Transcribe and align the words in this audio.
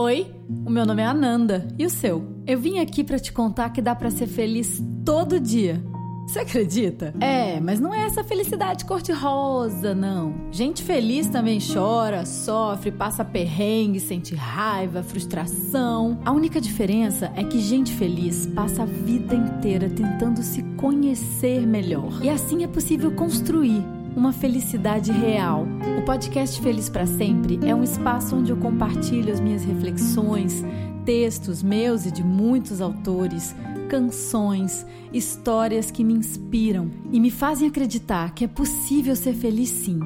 Oi, 0.00 0.32
o 0.64 0.70
meu 0.70 0.86
nome 0.86 1.02
é 1.02 1.06
Ananda 1.06 1.66
e 1.76 1.84
o 1.84 1.90
seu? 1.90 2.24
Eu 2.46 2.56
vim 2.56 2.78
aqui 2.78 3.02
para 3.02 3.18
te 3.18 3.32
contar 3.32 3.70
que 3.70 3.82
dá 3.82 3.96
para 3.96 4.12
ser 4.12 4.28
feliz 4.28 4.80
todo 5.04 5.40
dia. 5.40 5.84
Você 6.24 6.38
acredita? 6.38 7.12
É, 7.20 7.58
mas 7.58 7.80
não 7.80 7.92
é 7.92 8.04
essa 8.04 8.22
felicidade 8.22 8.84
cor-de-rosa, 8.84 9.96
não. 9.96 10.32
Gente 10.52 10.84
feliz 10.84 11.26
também 11.26 11.58
chora, 11.58 12.24
sofre, 12.24 12.92
passa 12.92 13.24
perrengue, 13.24 13.98
sente 13.98 14.36
raiva, 14.36 15.02
frustração. 15.02 16.20
A 16.24 16.30
única 16.30 16.60
diferença 16.60 17.32
é 17.34 17.42
que 17.42 17.58
gente 17.58 17.92
feliz 17.92 18.46
passa 18.46 18.84
a 18.84 18.86
vida 18.86 19.34
inteira 19.34 19.90
tentando 19.90 20.44
se 20.44 20.62
conhecer 20.76 21.66
melhor. 21.66 22.20
E 22.22 22.30
assim 22.30 22.62
é 22.62 22.68
possível 22.68 23.10
construir 23.10 23.82
uma 24.16 24.32
felicidade 24.32 25.12
real. 25.12 25.66
O 25.98 26.04
podcast 26.04 26.60
Feliz 26.60 26.88
para 26.88 27.06
Sempre 27.06 27.58
é 27.64 27.74
um 27.74 27.82
espaço 27.82 28.36
onde 28.36 28.50
eu 28.50 28.56
compartilho 28.56 29.32
as 29.32 29.40
minhas 29.40 29.64
reflexões, 29.64 30.64
textos 31.04 31.62
meus 31.62 32.06
e 32.06 32.10
de 32.10 32.22
muitos 32.22 32.80
autores, 32.80 33.54
canções, 33.88 34.84
histórias 35.12 35.90
que 35.90 36.04
me 36.04 36.14
inspiram 36.14 36.90
e 37.10 37.18
me 37.18 37.30
fazem 37.30 37.68
acreditar 37.68 38.34
que 38.34 38.44
é 38.44 38.48
possível 38.48 39.16
ser 39.16 39.34
feliz 39.34 39.70
sim, 39.70 39.98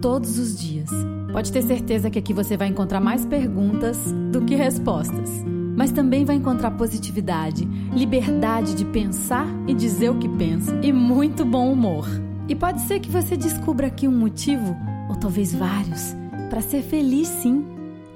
todos 0.00 0.38
os 0.38 0.58
dias. 0.58 0.90
Pode 1.32 1.52
ter 1.52 1.62
certeza 1.62 2.08
que 2.08 2.18
aqui 2.18 2.32
você 2.32 2.56
vai 2.56 2.68
encontrar 2.68 3.00
mais 3.00 3.26
perguntas 3.26 3.98
do 4.32 4.42
que 4.42 4.54
respostas. 4.54 5.30
Mas 5.76 5.92
também 5.92 6.24
vai 6.24 6.36
encontrar 6.36 6.70
positividade, 6.70 7.68
liberdade 7.92 8.74
de 8.74 8.86
pensar 8.86 9.46
e 9.66 9.74
dizer 9.74 10.08
o 10.08 10.18
que 10.18 10.28
pensa 10.30 10.74
e 10.82 10.90
muito 10.90 11.44
bom 11.44 11.70
humor. 11.70 12.08
E 12.48 12.54
pode 12.54 12.80
ser 12.82 13.00
que 13.00 13.10
você 13.10 13.36
descubra 13.36 13.88
aqui 13.88 14.06
um 14.06 14.16
motivo, 14.16 14.76
ou 15.08 15.16
talvez 15.16 15.52
vários, 15.52 16.14
para 16.48 16.60
ser 16.60 16.80
feliz 16.80 17.26
sim, 17.26 17.66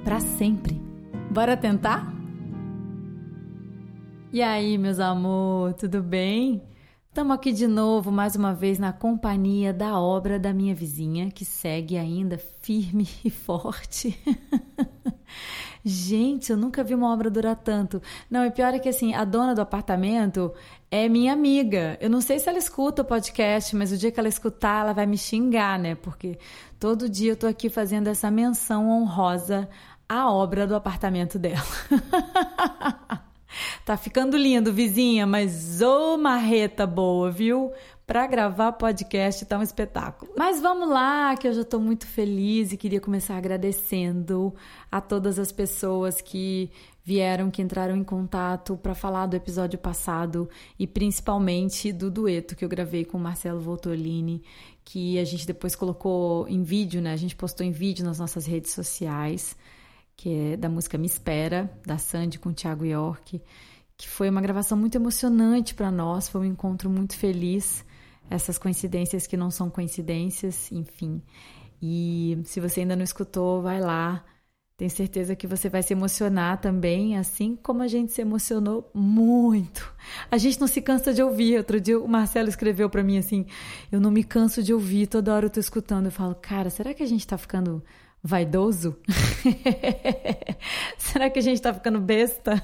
para 0.05 0.21
sempre. 0.21 0.81
Bora 1.29 1.57
tentar? 1.57 2.15
E 4.33 4.41
aí, 4.41 4.79
meus 4.79 5.01
amor, 5.01 5.75
tudo 5.75 6.01
bem? 6.01 6.63
Estamos 7.09 7.35
aqui 7.35 7.53
de 7.53 7.67
novo, 7.67 8.13
mais 8.13 8.37
uma 8.37 8.55
vez, 8.55 8.79
na 8.79 8.93
companhia 8.93 9.73
da 9.73 9.99
obra 9.99 10.39
da 10.39 10.53
minha 10.53 10.77
vizinha, 10.77 11.29
que 11.29 11.45
segue 11.45 11.97
ainda 11.97 12.39
firme 12.39 13.09
e 13.25 13.31
forte. 13.31 14.17
Gente, 15.85 16.51
eu 16.51 16.57
nunca 16.57 16.85
vi 16.85 16.95
uma 16.95 17.13
obra 17.13 17.31
durar 17.31 17.57
tanto. 17.57 18.03
Não, 18.31 18.45
e 18.45 18.51
pior 18.51 18.75
é 18.75 18.79
que 18.79 18.89
assim, 18.89 19.15
a 19.15 19.25
dona 19.25 19.55
do 19.55 19.61
apartamento 19.61 20.53
é 20.91 21.09
minha 21.09 21.33
amiga. 21.33 21.97
Eu 22.01 22.11
não 22.11 22.21
sei 22.21 22.39
se 22.39 22.49
ela 22.49 22.59
escuta 22.59 23.03
o 23.03 23.05
podcast, 23.05 23.75
mas 23.77 23.93
o 23.93 23.97
dia 23.97 24.11
que 24.11 24.21
ela 24.21 24.29
escutar, 24.29 24.83
ela 24.83 24.93
vai 24.93 25.07
me 25.07 25.17
xingar, 25.17 25.79
né? 25.79 25.95
Porque 25.95 26.39
todo 26.79 27.09
dia 27.09 27.33
eu 27.33 27.37
tô 27.37 27.47
aqui 27.47 27.71
fazendo 27.71 28.09
essa 28.09 28.31
menção 28.31 28.91
honrosa 28.91 29.69
à 30.09 30.31
obra 30.31 30.67
do 30.67 30.75
apartamento 30.75 31.39
dela. 31.39 31.63
tá 33.87 33.97
ficando 33.97 34.37
lindo, 34.37 34.73
vizinha, 34.73 35.27
mas 35.27 35.81
ô 35.81 36.19
marreta 36.19 36.87
boa, 36.87 37.31
viu? 37.31 37.73
Para 38.11 38.27
gravar 38.27 38.73
podcast 38.73 39.47
tá 39.47 39.57
um 39.57 39.63
espetáculo. 39.63 40.33
Mas 40.37 40.61
vamos 40.61 40.89
lá, 40.89 41.37
que 41.37 41.47
eu 41.47 41.53
já 41.53 41.61
estou 41.61 41.79
muito 41.79 42.09
feliz 42.09 42.73
e 42.73 42.77
queria 42.77 43.01
começar 43.01 43.37
agradecendo 43.37 44.53
a 44.91 45.01
todas 45.01 45.39
as 45.39 45.53
pessoas 45.53 46.21
que 46.21 46.73
vieram, 47.05 47.53
que 47.53 47.63
entraram 47.63 47.95
em 47.95 48.03
contato 48.03 48.77
para 48.77 48.97
falar 48.97 49.27
do 49.27 49.37
episódio 49.37 49.79
passado 49.79 50.51
e 50.77 50.89
principalmente 50.89 51.93
do 51.93 52.11
dueto 52.11 52.57
que 52.57 52.65
eu 52.65 52.69
gravei 52.69 53.05
com 53.05 53.17
o 53.17 53.21
Marcelo 53.21 53.61
Voltolini, 53.61 54.43
que 54.85 55.17
a 55.17 55.25
gente 55.25 55.47
depois 55.47 55.77
colocou 55.77 56.49
em 56.49 56.65
vídeo, 56.65 57.01
né? 57.01 57.13
A 57.13 57.17
gente 57.17 57.37
postou 57.37 57.65
em 57.65 57.71
vídeo 57.71 58.05
nas 58.05 58.19
nossas 58.19 58.45
redes 58.45 58.73
sociais, 58.73 59.57
que 60.17 60.35
é 60.35 60.57
da 60.57 60.69
música 60.69 60.99
Me 60.99 61.07
Espera, 61.07 61.73
da 61.87 61.97
Sandy 61.97 62.41
com 62.41 62.49
o 62.49 62.53
Thiago 62.53 62.85
York, 62.85 63.41
que 63.97 64.09
foi 64.09 64.29
uma 64.29 64.41
gravação 64.41 64.77
muito 64.77 64.97
emocionante 64.97 65.77
para 65.77 65.93
nós, 65.93 66.29
foi 66.29 66.41
um 66.41 66.45
encontro 66.45 66.91
muito 66.91 67.17
feliz 67.17 67.89
essas 68.31 68.57
coincidências 68.57 69.27
que 69.27 69.37
não 69.37 69.51
são 69.51 69.69
coincidências, 69.69 70.71
enfim. 70.71 71.21
E 71.83 72.39
se 72.45 72.61
você 72.61 72.81
ainda 72.81 72.95
não 72.95 73.03
escutou, 73.03 73.61
vai 73.61 73.81
lá. 73.81 74.25
Tenho 74.77 74.91
certeza 74.91 75.37
que 75.37 75.47
você 75.47 75.69
vai 75.69 75.83
se 75.83 75.93
emocionar 75.93 76.59
também, 76.59 77.19
assim 77.19 77.55
como 77.55 77.83
a 77.83 77.89
gente 77.89 78.13
se 78.13 78.23
emocionou 78.23 78.89
muito. 78.95 79.93
A 80.31 80.39
gente 80.39 80.59
não 80.59 80.67
se 80.67 80.81
cansa 80.81 81.13
de 81.13 81.23
ouvir. 81.23 81.59
Outro 81.59 81.79
dia 81.79 81.99
o 81.99 82.09
Marcelo 82.09 82.49
escreveu 82.49 82.89
para 82.89 83.03
mim 83.03 83.19
assim: 83.19 83.45
Eu 83.93 84.01
não 84.01 84.11
me 84.11 84.25
canso 84.25 84.63
de 84.63 84.73
ouvir, 84.73 85.07
toda 85.07 85.35
hora 85.35 85.47
eu 85.47 85.51
tô 85.51 85.61
escutando. 85.61 86.07
Eu 86.07 86.13
falo, 86.13 86.35
cara, 86.35 86.71
será 86.71 86.95
que 86.95 87.03
a 87.03 87.07
gente 87.07 87.27
tá 87.27 87.37
ficando 87.37 87.85
vaidoso? 88.23 88.97
será 90.97 91.29
que 91.29 91.39
a 91.39 91.43
gente 91.43 91.61
tá 91.61 91.75
ficando 91.75 92.01
besta? 92.01 92.55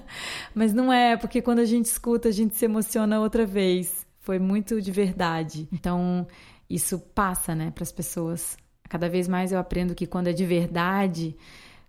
Mas 0.54 0.72
não 0.72 0.90
é, 0.90 1.18
porque 1.18 1.42
quando 1.42 1.58
a 1.58 1.66
gente 1.66 1.86
escuta, 1.86 2.28
a 2.30 2.32
gente 2.32 2.56
se 2.56 2.64
emociona 2.64 3.20
outra 3.20 3.44
vez 3.44 4.07
foi 4.28 4.38
muito 4.38 4.78
de 4.82 4.92
verdade. 4.92 5.66
Então, 5.72 6.26
isso 6.68 6.98
passa, 6.98 7.54
né, 7.54 7.70
para 7.70 7.82
as 7.82 7.90
pessoas. 7.90 8.58
Cada 8.86 9.08
vez 9.08 9.26
mais 9.26 9.52
eu 9.52 9.58
aprendo 9.58 9.94
que 9.94 10.06
quando 10.06 10.26
é 10.26 10.34
de 10.34 10.44
verdade, 10.44 11.34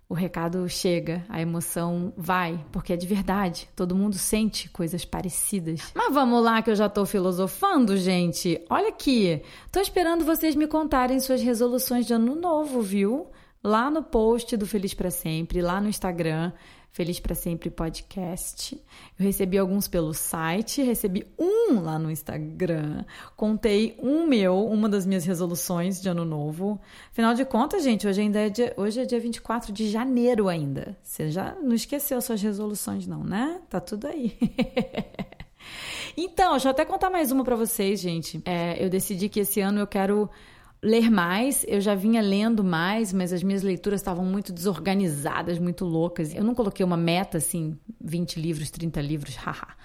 o 0.08 0.14
recado 0.14 0.66
chega, 0.66 1.22
a 1.28 1.38
emoção 1.38 2.14
vai, 2.16 2.64
porque 2.72 2.94
é 2.94 2.96
de 2.96 3.06
verdade. 3.06 3.68
Todo 3.76 3.94
mundo 3.94 4.16
sente 4.16 4.70
coisas 4.70 5.04
parecidas. 5.04 5.92
Mas 5.94 6.14
vamos 6.14 6.42
lá 6.42 6.62
que 6.62 6.70
eu 6.70 6.74
já 6.74 6.88
tô 6.88 7.04
filosofando, 7.04 7.94
gente. 7.98 8.58
Olha 8.70 8.88
aqui. 8.88 9.42
Tô 9.70 9.78
esperando 9.78 10.24
vocês 10.24 10.56
me 10.56 10.66
contarem 10.66 11.20
suas 11.20 11.42
resoluções 11.42 12.06
de 12.06 12.14
ano 12.14 12.34
novo, 12.34 12.80
viu? 12.80 13.28
Lá 13.62 13.90
no 13.90 14.02
post 14.02 14.56
do 14.56 14.66
Feliz 14.66 14.94
para 14.94 15.10
Sempre, 15.10 15.60
lá 15.60 15.82
no 15.82 15.88
Instagram. 15.88 16.50
Feliz 16.90 17.20
para 17.20 17.34
Sempre 17.34 17.68
Podcast. 17.68 18.74
Eu 19.18 19.26
recebi 19.26 19.58
alguns 19.58 19.86
pelo 19.86 20.14
site, 20.14 20.82
recebi 20.82 21.26
um 21.38 21.78
lá 21.78 21.98
no 21.98 22.10
Instagram. 22.10 23.04
Contei 23.36 23.98
um 24.02 24.26
meu, 24.26 24.64
uma 24.64 24.88
das 24.88 25.04
minhas 25.04 25.26
resoluções 25.26 26.00
de 26.00 26.08
ano 26.08 26.24
novo. 26.24 26.80
Afinal 27.12 27.34
de 27.34 27.44
contas, 27.44 27.84
gente, 27.84 28.08
hoje 28.08 28.22
ainda 28.22 28.40
é 28.40 28.48
dia, 28.48 28.72
hoje 28.78 28.98
é 28.98 29.04
dia 29.04 29.20
24 29.20 29.74
de 29.74 29.90
janeiro 29.90 30.48
ainda. 30.48 30.96
Você 31.02 31.30
já 31.30 31.54
não 31.56 31.74
esqueceu 31.74 32.18
suas 32.22 32.40
resoluções 32.40 33.06
não, 33.06 33.22
né? 33.22 33.60
Tá 33.68 33.78
tudo 33.78 34.06
aí. 34.06 34.38
então, 36.16 36.52
deixa 36.52 36.68
eu 36.68 36.70
até 36.70 36.86
contar 36.86 37.10
mais 37.10 37.30
uma 37.30 37.44
para 37.44 37.56
vocês, 37.56 38.00
gente. 38.00 38.40
É, 38.46 38.82
eu 38.82 38.88
decidi 38.88 39.28
que 39.28 39.40
esse 39.40 39.60
ano 39.60 39.80
eu 39.80 39.86
quero 39.86 40.30
ler 40.82 41.10
mais. 41.10 41.64
Eu 41.68 41.80
já 41.80 41.94
vinha 41.94 42.22
lendo 42.22 42.64
mais, 42.64 43.12
mas 43.12 43.32
as 43.32 43.42
minhas 43.42 43.62
leituras 43.62 44.00
estavam 44.00 44.24
muito 44.24 44.52
desorganizadas, 44.52 45.58
muito 45.58 45.84
loucas. 45.84 46.34
Eu 46.34 46.44
não 46.44 46.54
coloquei 46.54 46.84
uma 46.84 46.96
meta 46.96 47.38
assim, 47.38 47.78
20 48.00 48.40
livros, 48.40 48.70
30 48.70 49.00
livros, 49.00 49.36
haha. 49.44 49.76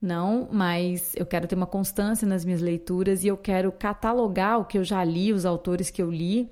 Não, 0.00 0.48
mas 0.50 1.14
eu 1.14 1.24
quero 1.24 1.46
ter 1.46 1.54
uma 1.54 1.66
constância 1.66 2.26
nas 2.26 2.44
minhas 2.44 2.60
leituras 2.60 3.22
e 3.22 3.28
eu 3.28 3.36
quero 3.36 3.70
catalogar 3.70 4.58
o 4.58 4.64
que 4.64 4.76
eu 4.76 4.82
já 4.82 5.04
li, 5.04 5.32
os 5.32 5.46
autores 5.46 5.90
que 5.90 6.02
eu 6.02 6.10
li, 6.10 6.50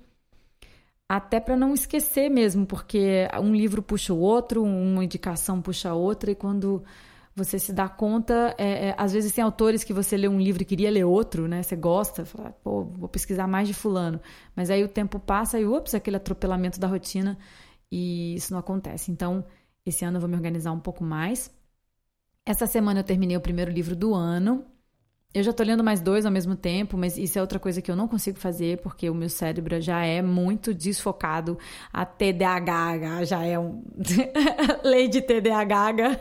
até 1.08 1.40
para 1.40 1.56
não 1.56 1.74
esquecer 1.74 2.28
mesmo, 2.30 2.64
porque 2.64 3.28
um 3.42 3.52
livro 3.52 3.82
puxa 3.82 4.14
o 4.14 4.20
outro, 4.20 4.62
uma 4.62 5.04
indicação 5.04 5.60
puxa 5.60 5.90
a 5.90 5.94
outra, 5.94 6.30
e 6.30 6.36
quando 6.36 6.84
você 7.44 7.58
se 7.58 7.72
dá 7.72 7.88
conta, 7.88 8.54
é, 8.58 8.88
é, 8.88 8.94
às 8.96 9.12
vezes 9.12 9.32
tem 9.32 9.42
autores 9.42 9.84
que 9.84 9.92
você 9.92 10.16
lê 10.16 10.28
um 10.28 10.40
livro 10.40 10.62
e 10.62 10.64
queria 10.64 10.90
ler 10.90 11.04
outro, 11.04 11.48
né? 11.48 11.62
Você 11.62 11.76
gosta, 11.76 12.24
fala, 12.24 12.52
pô, 12.62 12.84
vou 12.84 13.08
pesquisar 13.08 13.46
mais 13.46 13.68
de 13.68 13.74
fulano. 13.74 14.20
Mas 14.54 14.70
aí 14.70 14.84
o 14.84 14.88
tempo 14.88 15.18
passa 15.18 15.58
e, 15.58 15.66
ups, 15.66 15.94
aquele 15.94 16.16
atropelamento 16.16 16.78
da 16.78 16.86
rotina 16.86 17.38
e 17.90 18.34
isso 18.34 18.52
não 18.52 18.60
acontece. 18.60 19.10
Então, 19.10 19.44
esse 19.84 20.04
ano 20.04 20.16
eu 20.16 20.20
vou 20.20 20.28
me 20.28 20.36
organizar 20.36 20.72
um 20.72 20.80
pouco 20.80 21.02
mais. 21.02 21.50
Essa 22.46 22.66
semana 22.66 23.00
eu 23.00 23.04
terminei 23.04 23.36
o 23.36 23.40
primeiro 23.40 23.70
livro 23.70 23.96
do 23.96 24.14
ano, 24.14 24.64
eu 25.32 25.44
já 25.44 25.52
tô 25.52 25.62
lendo 25.62 25.84
mais 25.84 26.00
dois 26.00 26.26
ao 26.26 26.32
mesmo 26.32 26.56
tempo, 26.56 26.96
mas 26.96 27.16
isso 27.16 27.38
é 27.38 27.40
outra 27.40 27.60
coisa 27.60 27.80
que 27.80 27.88
eu 27.88 27.94
não 27.94 28.08
consigo 28.08 28.36
fazer, 28.36 28.78
porque 28.78 29.08
o 29.08 29.14
meu 29.14 29.28
cérebro 29.28 29.80
já 29.80 30.04
é 30.04 30.20
muito 30.20 30.74
desfocado. 30.74 31.56
A 31.92 32.04
TDAH 32.04 33.24
já 33.24 33.44
é 33.44 33.56
um. 33.56 33.80
Lei 34.82 35.06
de 35.06 35.20
TDAH 35.22 36.18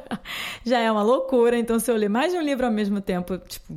já 0.64 0.78
é 0.78 0.90
uma 0.90 1.02
loucura. 1.02 1.58
Então, 1.58 1.78
se 1.78 1.90
eu 1.90 1.96
ler 1.96 2.08
mais 2.08 2.32
de 2.32 2.38
um 2.38 2.42
livro 2.42 2.64
ao 2.64 2.72
mesmo 2.72 2.98
tempo, 2.98 3.36
tipo, 3.36 3.76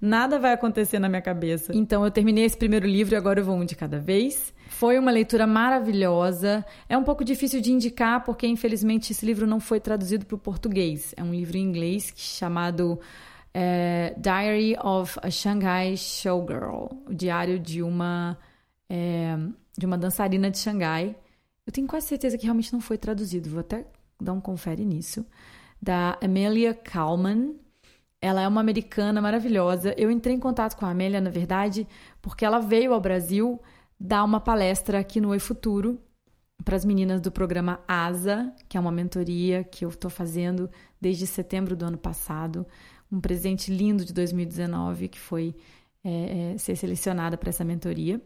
nada 0.00 0.40
vai 0.40 0.52
acontecer 0.52 0.98
na 0.98 1.08
minha 1.08 1.22
cabeça. 1.22 1.72
Então, 1.72 2.04
eu 2.04 2.10
terminei 2.10 2.44
esse 2.44 2.56
primeiro 2.56 2.86
livro 2.86 3.14
e 3.14 3.16
agora 3.16 3.38
eu 3.38 3.44
vou 3.44 3.54
um 3.54 3.64
de 3.64 3.76
cada 3.76 4.00
vez. 4.00 4.52
Foi 4.68 4.98
uma 4.98 5.12
leitura 5.12 5.46
maravilhosa. 5.46 6.64
É 6.88 6.98
um 6.98 7.04
pouco 7.04 7.24
difícil 7.24 7.60
de 7.60 7.70
indicar, 7.70 8.24
porque 8.24 8.46
infelizmente 8.46 9.12
esse 9.12 9.24
livro 9.24 9.46
não 9.46 9.60
foi 9.60 9.78
traduzido 9.78 10.26
para 10.26 10.34
o 10.34 10.38
português. 10.38 11.14
É 11.16 11.22
um 11.22 11.32
livro 11.32 11.56
em 11.56 11.62
inglês 11.62 12.12
chamado 12.16 12.98
é, 13.58 14.14
Diary 14.18 14.76
of 14.84 15.18
a 15.22 15.30
Shanghai 15.30 15.96
Showgirl, 15.96 16.88
o 17.08 17.14
diário 17.14 17.58
de 17.58 17.82
uma 17.82 18.36
é, 18.86 19.34
de 19.78 19.86
uma 19.86 19.96
dançarina 19.96 20.50
de 20.50 20.58
Xangai. 20.58 21.16
Eu 21.66 21.72
tenho 21.72 21.86
quase 21.86 22.06
certeza 22.06 22.36
que 22.36 22.44
realmente 22.44 22.70
não 22.70 22.82
foi 22.82 22.98
traduzido, 22.98 23.48
vou 23.48 23.60
até 23.60 23.86
dar 24.20 24.34
um 24.34 24.42
confere 24.42 24.84
nisso. 24.84 25.24
Da 25.80 26.18
Amelia 26.22 26.74
Kalman. 26.74 27.54
Ela 28.20 28.42
é 28.42 28.48
uma 28.48 28.60
americana 28.60 29.22
maravilhosa. 29.22 29.94
Eu 29.96 30.10
entrei 30.10 30.34
em 30.34 30.40
contato 30.40 30.76
com 30.76 30.84
a 30.84 30.90
Amélia, 30.90 31.20
na 31.20 31.30
verdade, 31.30 31.86
porque 32.20 32.44
ela 32.44 32.58
veio 32.58 32.92
ao 32.92 33.00
Brasil 33.00 33.60
dar 33.98 34.24
uma 34.24 34.40
palestra 34.40 34.98
aqui 34.98 35.20
no 35.20 35.28
Oi 35.28 35.38
Futuro 35.38 35.98
para 36.64 36.76
as 36.76 36.84
meninas 36.84 37.20
do 37.20 37.30
programa 37.30 37.80
ASA, 37.86 38.52
que 38.68 38.76
é 38.76 38.80
uma 38.80 38.90
mentoria 38.90 39.62
que 39.64 39.84
eu 39.84 39.88
estou 39.88 40.10
fazendo 40.10 40.68
desde 41.00 41.26
setembro 41.26 41.76
do 41.76 41.84
ano 41.84 41.98
passado. 41.98 42.66
Um 43.10 43.20
presente 43.20 43.70
lindo 43.70 44.04
de 44.04 44.12
2019 44.12 45.08
que 45.08 45.18
foi 45.18 45.54
é, 46.04 46.52
é, 46.54 46.58
ser 46.58 46.76
selecionada 46.76 47.36
para 47.36 47.50
essa 47.50 47.64
mentoria. 47.64 48.20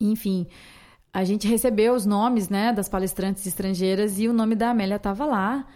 Enfim, 0.00 0.46
a 1.12 1.24
gente 1.24 1.48
recebeu 1.48 1.94
os 1.94 2.06
nomes 2.06 2.48
né, 2.48 2.72
das 2.72 2.88
palestrantes 2.88 3.46
estrangeiras 3.46 4.18
e 4.18 4.28
o 4.28 4.32
nome 4.32 4.54
da 4.54 4.70
Amélia 4.70 4.96
estava 4.96 5.24
lá 5.24 5.66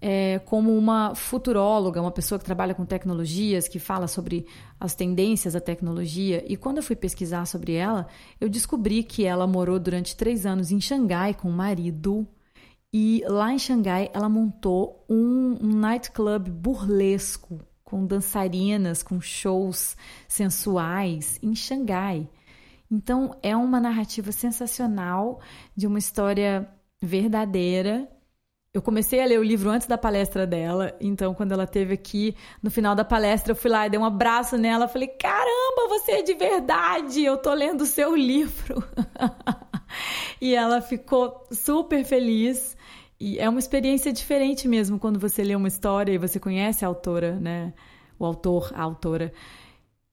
é, 0.00 0.38
como 0.40 0.76
uma 0.76 1.14
futuróloga, 1.14 2.00
uma 2.00 2.10
pessoa 2.10 2.38
que 2.38 2.44
trabalha 2.44 2.74
com 2.74 2.84
tecnologias, 2.86 3.68
que 3.68 3.78
fala 3.78 4.08
sobre 4.08 4.46
as 4.78 4.94
tendências 4.94 5.52
da 5.52 5.60
tecnologia. 5.60 6.42
E 6.48 6.56
quando 6.56 6.78
eu 6.78 6.82
fui 6.82 6.96
pesquisar 6.96 7.44
sobre 7.46 7.74
ela, 7.74 8.06
eu 8.40 8.48
descobri 8.48 9.02
que 9.02 9.24
ela 9.24 9.46
morou 9.46 9.78
durante 9.78 10.16
três 10.16 10.46
anos 10.46 10.70
em 10.70 10.80
Xangai 10.80 11.34
com 11.34 11.48
o 11.48 11.52
marido. 11.52 12.26
E 12.92 13.22
lá 13.26 13.52
em 13.52 13.58
Xangai 13.58 14.10
ela 14.12 14.28
montou 14.28 15.04
um, 15.08 15.56
um 15.60 15.78
nightclub 15.78 16.50
burlesco, 16.50 17.60
com 17.84 18.06
dançarinas, 18.06 19.02
com 19.02 19.20
shows 19.20 19.96
sensuais 20.28 21.38
em 21.42 21.54
Xangai. 21.54 22.28
Então 22.90 23.36
é 23.42 23.56
uma 23.56 23.80
narrativa 23.80 24.32
sensacional 24.32 25.40
de 25.76 25.86
uma 25.86 25.98
história 25.98 26.68
verdadeira 27.00 28.08
eu 28.72 28.80
comecei 28.80 29.20
a 29.20 29.26
ler 29.26 29.40
o 29.40 29.42
livro 29.42 29.68
antes 29.68 29.88
da 29.88 29.98
palestra 29.98 30.46
dela, 30.46 30.96
então 31.00 31.34
quando 31.34 31.50
ela 31.50 31.66
teve 31.66 31.94
aqui 31.94 32.36
no 32.62 32.70
final 32.70 32.94
da 32.94 33.04
palestra, 33.04 33.50
eu 33.50 33.56
fui 33.56 33.68
lá 33.68 33.86
e 33.86 33.90
dei 33.90 33.98
um 33.98 34.04
abraço 34.04 34.56
nela, 34.56 34.86
falei: 34.86 35.08
"Caramba, 35.08 35.88
você 35.88 36.12
é 36.12 36.22
de 36.22 36.34
verdade, 36.34 37.24
eu 37.24 37.36
tô 37.36 37.52
lendo 37.52 37.80
o 37.80 37.86
seu 37.86 38.14
livro". 38.14 38.76
e 40.40 40.54
ela 40.54 40.80
ficou 40.80 41.44
super 41.50 42.04
feliz. 42.04 42.76
E 43.18 43.38
é 43.38 43.48
uma 43.48 43.58
experiência 43.58 44.12
diferente 44.12 44.66
mesmo 44.66 44.98
quando 44.98 45.18
você 45.18 45.44
lê 45.44 45.54
uma 45.54 45.68
história 45.68 46.12
e 46.12 46.18
você 46.18 46.40
conhece 46.40 46.84
a 46.84 46.88
autora, 46.88 47.38
né? 47.38 47.74
O 48.18 48.24
autor, 48.24 48.72
a 48.74 48.82
autora. 48.82 49.32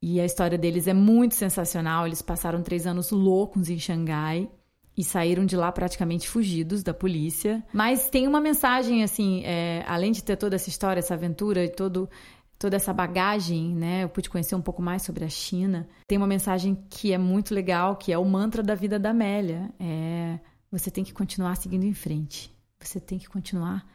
E 0.01 0.19
a 0.19 0.25
história 0.25 0.57
deles 0.57 0.87
é 0.87 0.93
muito 0.93 1.35
sensacional. 1.35 2.05
Eles 2.05 2.21
passaram 2.21 2.61
três 2.61 2.85
anos 2.85 3.11
loucos 3.11 3.69
em 3.69 3.79
Xangai 3.79 4.49
e 4.97 5.03
saíram 5.03 5.45
de 5.45 5.55
lá 5.55 5.71
praticamente 5.71 6.27
fugidos 6.27 6.83
da 6.83 6.93
polícia. 6.93 7.63
Mas 7.71 8.09
tem 8.09 8.27
uma 8.27 8.41
mensagem, 8.41 9.03
assim, 9.03 9.43
é, 9.45 9.85
além 9.87 10.11
de 10.11 10.23
ter 10.23 10.35
toda 10.35 10.55
essa 10.55 10.69
história, 10.69 10.99
essa 10.99 11.13
aventura 11.13 11.63
e 11.63 11.69
todo, 11.69 12.09
toda 12.57 12.75
essa 12.75 12.93
bagagem, 12.93 13.75
né? 13.75 14.03
Eu 14.03 14.09
pude 14.09 14.29
conhecer 14.29 14.55
um 14.55 14.61
pouco 14.61 14.81
mais 14.81 15.01
sobre 15.01 15.23
a 15.23 15.29
China. 15.29 15.87
Tem 16.07 16.17
uma 16.17 16.27
mensagem 16.27 16.77
que 16.89 17.13
é 17.13 17.17
muito 17.17 17.53
legal, 17.53 17.95
que 17.95 18.11
é 18.11 18.17
o 18.17 18.25
mantra 18.25 18.63
da 18.63 18.75
vida 18.75 18.97
da 18.97 19.11
Amélia. 19.11 19.71
É, 19.79 20.39
você 20.71 20.89
tem 20.89 21.03
que 21.03 21.13
continuar 21.13 21.55
seguindo 21.55 21.83
em 21.83 21.93
frente. 21.93 22.51
Você 22.79 22.99
tem 22.99 23.19
que 23.19 23.29
continuar 23.29 23.85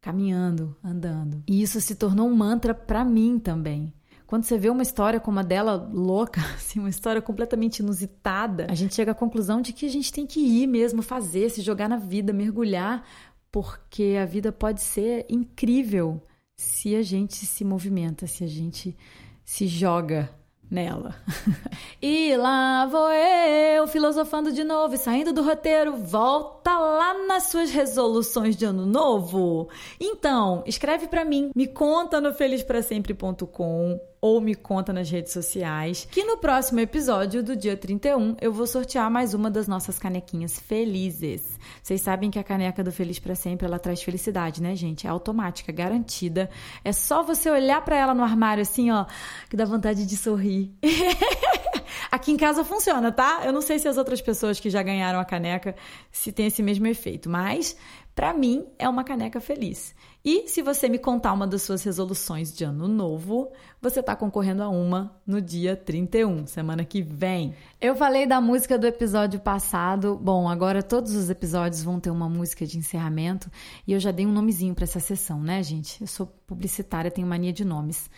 caminhando, 0.00 0.76
andando. 0.82 1.42
E 1.48 1.62
isso 1.62 1.80
se 1.80 1.94
tornou 1.94 2.28
um 2.28 2.36
mantra 2.36 2.74
para 2.74 3.04
mim 3.04 3.38
também. 3.38 3.92
Quando 4.26 4.44
você 4.44 4.56
vê 4.58 4.70
uma 4.70 4.82
história 4.82 5.20
como 5.20 5.38
a 5.38 5.42
dela, 5.42 5.88
louca, 5.92 6.40
assim, 6.54 6.78
uma 6.78 6.88
história 6.88 7.20
completamente 7.20 7.80
inusitada, 7.80 8.66
a 8.70 8.74
gente 8.74 8.94
chega 8.94 9.12
à 9.12 9.14
conclusão 9.14 9.60
de 9.60 9.72
que 9.72 9.86
a 9.86 9.90
gente 9.90 10.12
tem 10.12 10.26
que 10.26 10.40
ir 10.40 10.66
mesmo 10.66 11.02
fazer, 11.02 11.50
se 11.50 11.62
jogar 11.62 11.88
na 11.88 11.96
vida, 11.96 12.32
mergulhar, 12.32 13.04
porque 13.50 14.16
a 14.20 14.24
vida 14.24 14.50
pode 14.50 14.82
ser 14.82 15.26
incrível 15.28 16.22
se 16.56 16.94
a 16.94 17.02
gente 17.02 17.46
se 17.46 17.64
movimenta, 17.64 18.26
se 18.26 18.44
a 18.44 18.46
gente 18.46 18.96
se 19.44 19.66
joga 19.66 20.30
nela. 20.70 21.14
e 22.00 22.36
lá 22.36 22.86
vou 22.86 23.10
eu, 23.10 23.86
filosofando 23.86 24.52
de 24.52 24.64
novo 24.64 24.94
e 24.94 24.98
saindo 24.98 25.32
do 25.32 25.42
roteiro. 25.42 25.96
Volta 25.96 26.53
lá 26.72 27.26
nas 27.26 27.44
suas 27.44 27.70
resoluções 27.70 28.56
de 28.56 28.64
ano 28.64 28.86
novo. 28.86 29.68
Então, 30.00 30.62
escreve 30.66 31.08
para 31.08 31.24
mim, 31.24 31.50
me 31.54 31.66
conta 31.66 32.20
no 32.20 32.32
felizprasempre.com 32.32 34.00
ou 34.24 34.40
me 34.40 34.54
conta 34.54 34.90
nas 34.90 35.10
redes 35.10 35.34
sociais, 35.34 36.08
que 36.10 36.24
no 36.24 36.38
próximo 36.38 36.80
episódio 36.80 37.42
do 37.42 37.54
dia 37.54 37.76
31 37.76 38.36
eu 38.40 38.50
vou 38.50 38.66
sortear 38.66 39.10
mais 39.10 39.34
uma 39.34 39.50
das 39.50 39.68
nossas 39.68 39.98
canequinhas 39.98 40.58
felizes. 40.58 41.58
Vocês 41.82 42.00
sabem 42.00 42.30
que 42.30 42.38
a 42.38 42.42
caneca 42.42 42.82
do 42.82 42.90
Feliz 42.90 43.18
para 43.18 43.34
Sempre 43.34 43.66
ela 43.66 43.78
traz 43.78 44.02
felicidade, 44.02 44.62
né, 44.62 44.74
gente? 44.74 45.06
É 45.06 45.10
automática, 45.10 45.70
garantida. 45.70 46.48
É 46.82 46.90
só 46.90 47.22
você 47.22 47.50
olhar 47.50 47.84
para 47.84 47.96
ela 47.96 48.14
no 48.14 48.22
armário 48.22 48.62
assim, 48.62 48.90
ó, 48.90 49.04
que 49.50 49.58
dá 49.58 49.66
vontade 49.66 50.06
de 50.06 50.16
sorrir. 50.16 50.72
Aqui 52.10 52.32
em 52.32 52.36
casa 52.36 52.64
funciona, 52.64 53.12
tá? 53.12 53.42
Eu 53.44 53.52
não 53.52 53.60
sei 53.60 53.78
se 53.78 53.88
as 53.88 53.96
outras 53.96 54.22
pessoas 54.22 54.58
que 54.58 54.70
já 54.70 54.82
ganharam 54.82 55.18
a 55.18 55.24
caneca 55.24 55.74
se 56.10 56.32
tem 56.32 56.46
esse 56.54 56.62
mesmo 56.62 56.86
efeito, 56.86 57.28
mas 57.28 57.76
para 58.14 58.32
mim 58.32 58.64
é 58.78 58.88
uma 58.88 59.02
caneca 59.02 59.40
feliz. 59.40 59.92
E 60.24 60.48
se 60.48 60.62
você 60.62 60.88
me 60.88 60.98
contar 60.98 61.32
uma 61.32 61.46
das 61.46 61.62
suas 61.62 61.82
resoluções 61.82 62.56
de 62.56 62.64
ano 62.64 62.86
novo, 62.86 63.50
você 63.82 64.00
está 64.00 64.14
concorrendo 64.14 64.62
a 64.62 64.68
uma 64.68 65.20
no 65.26 65.42
dia 65.42 65.76
31, 65.76 66.46
semana 66.46 66.84
que 66.84 67.02
vem. 67.02 67.54
Eu 67.80 67.96
falei 67.96 68.24
da 68.24 68.40
música 68.40 68.78
do 68.78 68.86
episódio 68.86 69.40
passado. 69.40 70.16
Bom, 70.16 70.48
agora 70.48 70.82
todos 70.82 71.14
os 71.14 71.28
episódios 71.28 71.82
vão 71.82 71.98
ter 71.98 72.10
uma 72.10 72.28
música 72.28 72.64
de 72.64 72.78
encerramento 72.78 73.50
e 73.86 73.92
eu 73.92 73.98
já 73.98 74.12
dei 74.12 74.24
um 74.24 74.32
nomezinho 74.32 74.74
para 74.74 74.84
essa 74.84 75.00
sessão, 75.00 75.42
né, 75.42 75.62
gente? 75.62 76.00
Eu 76.00 76.06
sou 76.06 76.26
publicitária, 76.46 77.10
tenho 77.10 77.26
mania 77.26 77.52
de 77.52 77.64
nomes. 77.64 78.08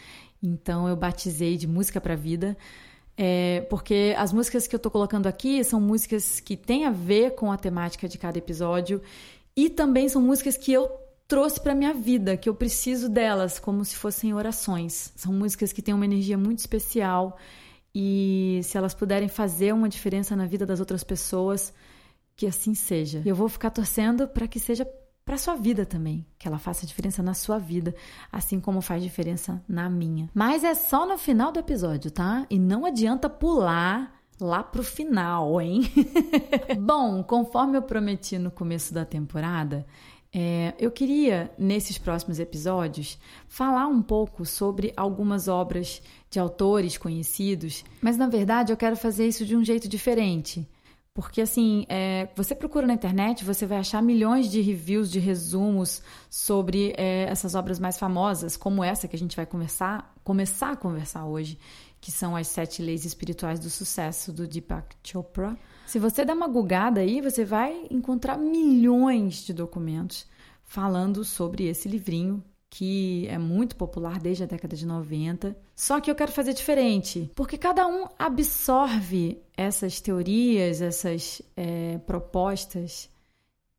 Então 0.43 0.87
eu 0.87 0.95
batizei 0.95 1.57
de 1.57 1.67
música 1.67 2.01
para 2.01 2.15
vida. 2.15 2.57
É, 3.19 3.67
porque 3.71 4.15
as 4.19 4.33
músicas 4.33 4.67
que 4.67 4.75
eu 4.75 4.79
tô 4.79 4.91
colocando 4.91 5.27
aqui 5.27 5.65
são 5.65 5.81
músicas 5.81 6.39
que 6.39 6.57
têm 6.57 6.85
a 6.85 6.91
ver 6.91 7.35
com 7.35 7.51
a 7.51 7.57
temática 7.57 8.07
de 8.07 8.19
cada 8.19 8.37
episódio 8.37 9.01
e 9.57 9.71
também 9.71 10.07
são 10.09 10.21
músicas 10.21 10.57
que 10.57 10.71
eu 10.71 10.87
trouxe 11.27 11.59
para 11.59 11.75
minha 11.75 11.95
vida, 11.95 12.37
que 12.37 12.49
eu 12.49 12.55
preciso 12.55 13.09
delas 13.09 13.59
como 13.59 13.85
se 13.85 13.97
fossem 13.97 14.35
orações. 14.35 15.13
São 15.17 15.33
músicas 15.33 15.73
que 15.73 15.83
têm 15.83 15.95
uma 15.95 16.05
energia 16.05 16.37
muito 16.37 16.59
especial 16.59 17.39
e 17.95 18.61
se 18.63 18.77
elas 18.77 18.95
puderem 18.95 19.29
fazer 19.29 19.73
uma 19.73 19.89
diferença 19.89 20.37
na 20.37 20.47
vida 20.47 20.67
das 20.67 20.81
outras 20.81 21.03
pessoas, 21.03 21.73
que 22.37 22.47
assim 22.47 22.75
seja. 22.75 23.23
Eu 23.25 23.35
vou 23.35 23.49
ficar 23.49 23.71
torcendo 23.71 24.29
para 24.29 24.47
que 24.47 24.61
seja 24.61 24.87
para 25.27 25.37
sua 25.37 25.57
vida 25.57 25.85
também, 25.85 26.25
que 26.39 26.47
ela 26.47 26.57
faça 26.57 26.87
diferença 26.87 27.21
na 27.21 27.35
sua 27.35 27.59
vida, 27.59 27.93
assim 28.31 28.61
como 28.61 28.81
faz 28.81 29.03
diferença 29.03 29.61
na 29.69 29.91
minha. 29.91 30.31
Mas 30.33 30.63
é 30.63 30.73
só 30.73 31.05
no 31.05 31.19
final 31.19 31.51
do 31.51 31.59
episódio, 31.59 32.13
tá? 32.13 32.47
E 32.49 32.61
não 32.61 32.87
adianta 32.87 33.29
pular 33.29 34.23
lá 34.41 34.63
pro 34.63 34.85
final, 34.85 35.61
hein? 35.61 35.83
Bom, 36.79 37.25
conforme 37.25 37.77
eu 37.77 37.83
prometi 37.83 38.39
no 38.39 38.53
começo 38.53 38.95
da 38.95 39.05
temporada, 39.05 39.85
é, 40.33 40.75
eu 40.79 40.93
queria, 40.93 41.51
nesses 41.59 41.99
próximos 41.99 42.39
episódios, 42.39 43.19
falar 43.49 43.89
um 43.89 44.03
pouco 44.03 44.45
sobre 44.45 44.93
algumas 44.97 45.49
obras 45.49 46.01
de 46.31 46.39
autores 46.39 46.97
conhecidos, 46.97 47.85
mas 48.01 48.17
na 48.17 48.29
verdade 48.29 48.73
eu 48.73 48.77
quero 48.77 48.97
fazer 48.97 49.27
isso 49.27 49.45
de 49.45 49.57
um 49.57 49.65
jeito 49.65 49.89
diferente. 49.89 50.69
Porque, 51.17 51.41
assim, 51.41 51.87
é, 51.89 52.29
você 52.37 52.55
procura 52.55 52.87
na 52.87 52.93
internet, 52.93 53.43
você 53.43 53.65
vai 53.65 53.79
achar 53.79 54.03
milhões 54.03 54.51
de 54.51 54.61
reviews, 54.61 55.11
de 55.11 55.19
resumos 55.19 56.03
sobre 56.29 56.93
é, 56.95 57.23
essas 57.23 57.55
obras 57.55 57.79
mais 57.79 57.99
famosas, 57.99 58.55
como 58.55 58.85
essa 58.85 59.09
que 59.09 59.17
a 59.17 59.19
gente 59.19 59.35
vai 59.35 59.47
conversar, 59.47 60.15
começar 60.23 60.73
a 60.73 60.77
conversar 60.77 61.25
hoje, 61.25 61.59
que 62.03 62.13
são 62.13 62.37
as 62.37 62.49
sete 62.49 62.83
leis 62.83 63.07
espirituais 63.07 63.59
do 63.59 63.71
sucesso 63.71 64.31
do 64.31 64.47
Deepak 64.47 64.95
Chopra. 65.03 65.57
Se 65.87 65.99
você 65.99 66.23
der 66.23 66.35
uma 66.35 66.49
gugada 66.49 67.01
aí, 67.01 67.23
você 67.23 67.47
vai 67.47 67.87
encontrar 67.91 68.37
milhões 68.37 69.37
de 69.37 69.55
documentos 69.55 70.27
falando 70.65 71.25
sobre 71.25 71.65
esse 71.65 71.89
livrinho 71.89 72.45
que 72.69 73.27
é 73.29 73.39
muito 73.39 73.77
popular 73.77 74.19
desde 74.19 74.45
a 74.45 74.47
década 74.47 74.77
de 74.77 74.87
90. 74.87 75.57
Só 75.75 76.01
que 76.01 76.11
eu 76.11 76.15
quero 76.15 76.33
fazer 76.33 76.53
diferente, 76.53 77.31
porque 77.35 77.57
cada 77.57 77.87
um 77.87 78.07
absorve 78.19 79.43
essas 79.57 80.01
teorias, 80.01 80.83
essas 80.83 81.41
é, 81.57 81.99
propostas 81.99 83.09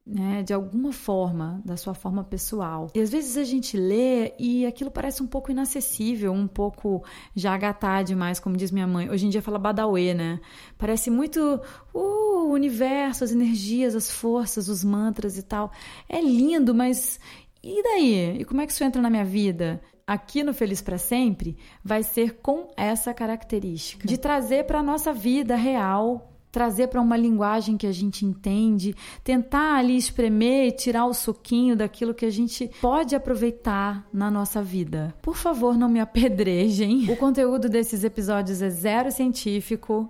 né, 0.07 0.41
de 0.41 0.53
alguma 0.53 0.93
forma, 0.93 1.61
da 1.65 1.75
sua 1.75 1.93
forma 1.93 2.23
pessoal. 2.23 2.89
E 2.95 3.01
às 3.01 3.09
vezes 3.09 3.35
a 3.35 3.43
gente 3.43 3.75
lê 3.75 4.33
e 4.39 4.65
aquilo 4.65 4.89
parece 4.89 5.21
um 5.21 5.27
pouco 5.27 5.51
inacessível, 5.51 6.31
um 6.31 6.47
pouco 6.47 7.03
já 7.35 7.57
gatar 7.57 8.05
demais, 8.05 8.39
como 8.39 8.55
diz 8.55 8.71
minha 8.71 8.87
mãe. 8.87 9.09
Hoje 9.09 9.25
em 9.25 9.29
dia 9.29 9.41
fala 9.41 9.59
badauê, 9.59 10.13
né? 10.13 10.39
Parece 10.77 11.11
muito 11.11 11.59
uh, 11.93 11.99
o 11.99 12.53
universo, 12.53 13.25
as 13.25 13.33
energias, 13.33 13.95
as 13.95 14.09
forças, 14.09 14.69
os 14.69 14.81
mantras 14.81 15.37
e 15.37 15.43
tal. 15.43 15.71
É 16.07 16.21
lindo, 16.21 16.73
mas 16.73 17.19
e 17.63 17.83
daí? 17.83 18.39
E 18.39 18.45
como 18.45 18.61
é 18.61 18.65
que 18.65 18.71
isso 18.71 18.83
entra 18.83 19.01
na 19.01 19.09
minha 19.09 19.25
vida? 19.25 19.81
Aqui 20.05 20.43
no 20.43 20.53
Feliz 20.53 20.81
para 20.81 20.97
Sempre 20.97 21.57
vai 21.83 22.01
ser 22.01 22.39
com 22.41 22.71
essa 22.77 23.13
característica 23.13 24.07
de 24.07 24.17
trazer 24.17 24.65
para 24.65 24.79
a 24.79 24.83
nossa 24.83 25.11
vida 25.11 25.55
real 25.55 26.33
trazer 26.57 26.87
para 26.87 26.99
uma 26.99 27.15
linguagem 27.15 27.77
que 27.77 27.85
a 27.85 27.91
gente 27.91 28.25
entende, 28.25 28.95
tentar 29.23 29.75
ali 29.75 29.95
espremer 29.95 30.71
tirar 30.71 31.05
o 31.05 31.13
suquinho 31.13 31.75
daquilo 31.75 32.15
que 32.15 32.25
a 32.25 32.31
gente 32.31 32.67
pode 32.81 33.15
aproveitar 33.15 34.07
na 34.11 34.31
nossa 34.31 34.63
vida. 34.63 35.13
Por 35.21 35.35
favor, 35.35 35.77
não 35.77 35.87
me 35.87 35.99
apedrejem. 35.99 37.11
O 37.11 37.15
conteúdo 37.15 37.69
desses 37.69 38.03
episódios 38.03 38.61
é 38.61 38.71
zero 38.71 39.11
científico, 39.11 40.09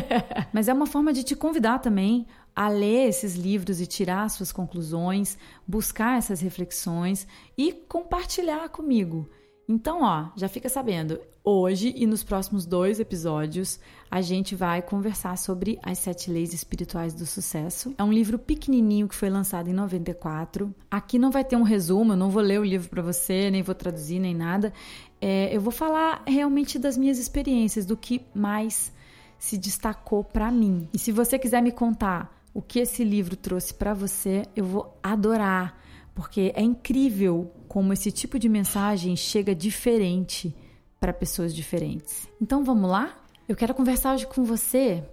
mas 0.52 0.68
é 0.68 0.72
uma 0.72 0.86
forma 0.86 1.12
de 1.12 1.24
te 1.24 1.34
convidar 1.34 1.80
também 1.80 2.26
a 2.58 2.68
ler 2.68 3.06
esses 3.06 3.36
livros 3.36 3.80
e 3.80 3.86
tirar 3.86 4.28
suas 4.28 4.50
conclusões, 4.50 5.38
buscar 5.64 6.18
essas 6.18 6.40
reflexões 6.40 7.24
e 7.56 7.72
compartilhar 7.72 8.68
comigo. 8.68 9.30
Então, 9.68 10.02
ó, 10.02 10.30
já 10.34 10.48
fica 10.48 10.68
sabendo, 10.68 11.20
hoje 11.44 11.94
e 11.96 12.04
nos 12.04 12.24
próximos 12.24 12.66
dois 12.66 12.98
episódios 12.98 13.78
a 14.10 14.20
gente 14.20 14.56
vai 14.56 14.82
conversar 14.82 15.38
sobre 15.38 15.78
as 15.84 16.00
sete 16.00 16.32
leis 16.32 16.52
espirituais 16.52 17.14
do 17.14 17.24
sucesso. 17.24 17.94
É 17.96 18.02
um 18.02 18.12
livro 18.12 18.40
pequenininho 18.40 19.06
que 19.06 19.14
foi 19.14 19.30
lançado 19.30 19.70
em 19.70 19.72
94. 19.72 20.74
Aqui 20.90 21.16
não 21.16 21.30
vai 21.30 21.44
ter 21.44 21.54
um 21.54 21.62
resumo, 21.62 22.14
eu 22.14 22.16
não 22.16 22.28
vou 22.28 22.42
ler 22.42 22.58
o 22.58 22.64
livro 22.64 22.88
para 22.88 23.02
você, 23.02 23.52
nem 23.52 23.62
vou 23.62 23.74
traduzir 23.74 24.18
nem 24.18 24.34
nada. 24.34 24.72
É, 25.20 25.54
eu 25.54 25.60
vou 25.60 25.70
falar 25.70 26.24
realmente 26.26 26.76
das 26.76 26.98
minhas 26.98 27.20
experiências, 27.20 27.86
do 27.86 27.96
que 27.96 28.20
mais 28.34 28.92
se 29.38 29.56
destacou 29.56 30.24
para 30.24 30.50
mim. 30.50 30.88
E 30.92 30.98
se 30.98 31.12
você 31.12 31.38
quiser 31.38 31.62
me 31.62 31.70
contar 31.70 32.36
o 32.58 32.60
que 32.60 32.80
esse 32.80 33.04
livro 33.04 33.36
trouxe 33.36 33.72
para 33.72 33.94
você, 33.94 34.42
eu 34.56 34.64
vou 34.64 34.98
adorar 35.00 35.80
porque 36.12 36.52
é 36.56 36.60
incrível 36.60 37.52
como 37.68 37.92
esse 37.92 38.10
tipo 38.10 38.36
de 38.36 38.48
mensagem 38.48 39.14
chega 39.14 39.54
diferente 39.54 40.52
para 40.98 41.12
pessoas 41.12 41.54
diferentes. 41.54 42.28
Então 42.42 42.64
vamos 42.64 42.90
lá? 42.90 43.16
Eu 43.48 43.54
quero 43.54 43.72
conversar 43.76 44.12
hoje 44.14 44.26
com 44.26 44.42
você 44.42 45.08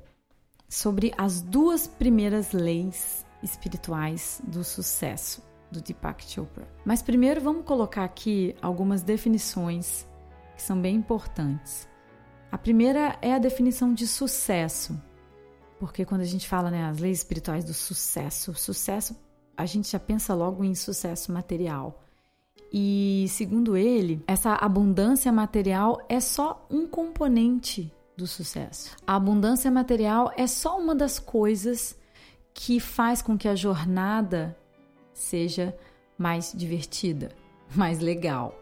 sobre 0.67 1.13
as 1.15 1.39
duas 1.39 1.85
primeiras 1.85 2.51
leis 2.51 3.23
espirituais 3.43 4.41
do 4.47 4.63
sucesso 4.63 5.43
do 5.71 5.81
Deepak 5.81 6.23
Chopra. 6.27 6.67
Mas 6.83 7.03
primeiro 7.03 7.41
vamos 7.41 7.63
colocar 7.63 8.05
aqui 8.05 8.55
algumas 8.59 9.03
definições 9.03 10.07
que 10.55 10.63
são 10.63 10.81
bem 10.81 10.95
importantes. 10.95 11.87
A 12.51 12.57
primeira 12.57 13.19
é 13.21 13.35
a 13.35 13.37
definição 13.37 13.93
de 13.93 14.07
sucesso. 14.07 14.99
Porque 15.79 16.05
quando 16.05 16.21
a 16.21 16.25
gente 16.25 16.47
fala, 16.47 16.71
né, 16.71 16.85
as 16.85 16.99
leis 16.99 17.19
espirituais 17.19 17.63
do 17.63 17.73
sucesso, 17.73 18.53
sucesso 18.53 19.15
a 19.57 19.65
gente 19.65 19.91
já 19.91 19.99
pensa 19.99 20.33
logo 20.33 20.63
em 20.63 20.75
sucesso 20.75 21.31
material. 21.31 22.01
E, 22.71 23.25
segundo 23.29 23.77
ele, 23.77 24.21
essa 24.27 24.53
abundância 24.53 25.31
material 25.31 26.03
é 26.09 26.19
só 26.19 26.65
um 26.69 26.87
componente 26.87 27.91
do 28.17 28.27
sucesso. 28.27 28.95
A 29.05 29.15
abundância 29.15 29.71
material 29.71 30.31
é 30.35 30.47
só 30.47 30.77
uma 30.77 30.95
das 30.95 31.19
coisas 31.19 31.97
que 32.53 32.79
faz 32.79 33.21
com 33.21 33.37
que 33.37 33.47
a 33.47 33.55
jornada 33.55 34.57
seja 35.13 35.75
mais 36.17 36.53
divertida, 36.53 37.31
mais 37.73 37.99
legal. 37.99 38.57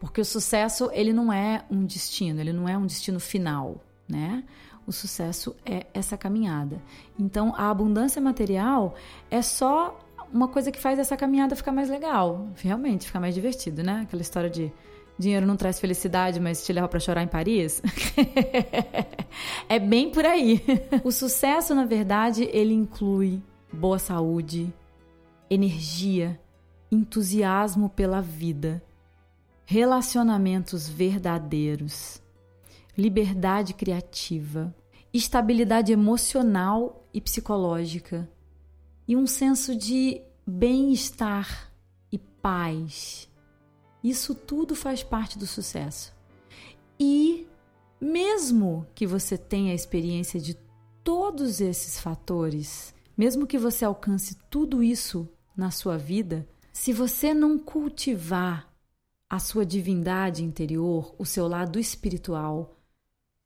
Porque 0.00 0.20
o 0.20 0.24
sucesso, 0.24 0.90
ele 0.92 1.12
não 1.12 1.32
é 1.32 1.64
um 1.70 1.84
destino, 1.86 2.40
ele 2.40 2.52
não 2.52 2.68
é 2.68 2.76
um 2.76 2.86
destino 2.86 3.20
final, 3.20 3.82
né? 4.08 4.44
O 4.86 4.92
sucesso 4.92 5.56
é 5.64 5.86
essa 5.94 6.16
caminhada. 6.16 6.82
Então, 7.18 7.54
a 7.56 7.70
abundância 7.70 8.20
material 8.20 8.94
é 9.30 9.40
só 9.40 9.98
uma 10.32 10.48
coisa 10.48 10.70
que 10.70 10.80
faz 10.80 10.98
essa 10.98 11.16
caminhada 11.16 11.56
ficar 11.56 11.72
mais 11.72 11.88
legal, 11.88 12.48
realmente, 12.56 13.06
ficar 13.06 13.20
mais 13.20 13.34
divertido, 13.34 13.82
né? 13.82 14.00
Aquela 14.02 14.22
história 14.22 14.50
de 14.50 14.72
dinheiro 15.18 15.46
não 15.46 15.56
traz 15.56 15.78
felicidade, 15.78 16.40
mas 16.40 16.64
te 16.64 16.72
leva 16.72 16.88
para 16.88 17.00
chorar 17.00 17.22
em 17.22 17.28
Paris. 17.28 17.80
é 19.68 19.78
bem 19.78 20.10
por 20.10 20.24
aí. 20.24 20.62
O 21.02 21.12
sucesso, 21.12 21.74
na 21.74 21.84
verdade, 21.84 22.48
ele 22.52 22.74
inclui 22.74 23.40
boa 23.72 23.98
saúde, 23.98 24.72
energia, 25.48 26.40
entusiasmo 26.90 27.88
pela 27.88 28.20
vida, 28.20 28.82
relacionamentos 29.64 30.88
verdadeiros, 30.88 32.20
liberdade 32.96 33.74
criativa, 33.74 34.74
estabilidade 35.12 35.92
emocional 35.92 37.06
e 37.12 37.20
psicológica 37.20 38.28
e 39.06 39.16
um 39.16 39.26
senso 39.26 39.76
de 39.76 40.20
bem-estar 40.46 41.72
e 42.10 42.18
paz. 42.18 43.28
Isso 44.02 44.34
tudo 44.34 44.74
faz 44.74 45.02
parte 45.02 45.38
do 45.38 45.46
sucesso. 45.46 46.14
E 46.98 47.46
mesmo 48.00 48.86
que 48.94 49.06
você 49.06 49.36
tenha 49.36 49.72
a 49.72 49.74
experiência 49.74 50.38
de 50.38 50.54
todos 51.02 51.60
esses 51.60 51.98
fatores, 51.98 52.94
mesmo 53.16 53.46
que 53.46 53.58
você 53.58 53.84
alcance 53.84 54.36
tudo 54.50 54.82
isso 54.82 55.28
na 55.56 55.70
sua 55.70 55.96
vida, 55.96 56.46
se 56.72 56.92
você 56.92 57.32
não 57.32 57.58
cultivar 57.58 58.72
a 59.30 59.38
sua 59.38 59.64
divindade 59.64 60.44
interior, 60.44 61.14
o 61.18 61.24
seu 61.24 61.48
lado 61.48 61.78
espiritual, 61.78 62.76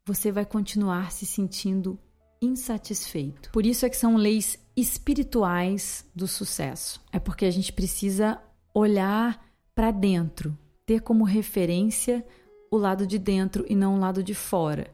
você 0.09 0.33
vai 0.33 0.47
continuar 0.47 1.13
se 1.13 1.27
sentindo 1.27 1.99
insatisfeito. 2.41 3.51
Por 3.53 3.67
isso 3.67 3.85
é 3.85 3.91
que 3.91 3.97
são 3.97 4.17
leis 4.17 4.59
espirituais 4.75 6.07
do 6.15 6.27
sucesso. 6.27 6.99
É 7.13 7.19
porque 7.19 7.45
a 7.45 7.51
gente 7.51 7.71
precisa 7.71 8.41
olhar 8.73 9.45
para 9.75 9.91
dentro, 9.91 10.57
ter 10.87 11.03
como 11.03 11.25
referência 11.25 12.25
o 12.71 12.79
lado 12.79 13.07
de 13.07 13.19
dentro 13.19 13.67
e 13.69 13.77
não 13.77 13.97
o 13.97 14.01
lado 14.01 14.23
de 14.23 14.35
fora. 14.35 14.91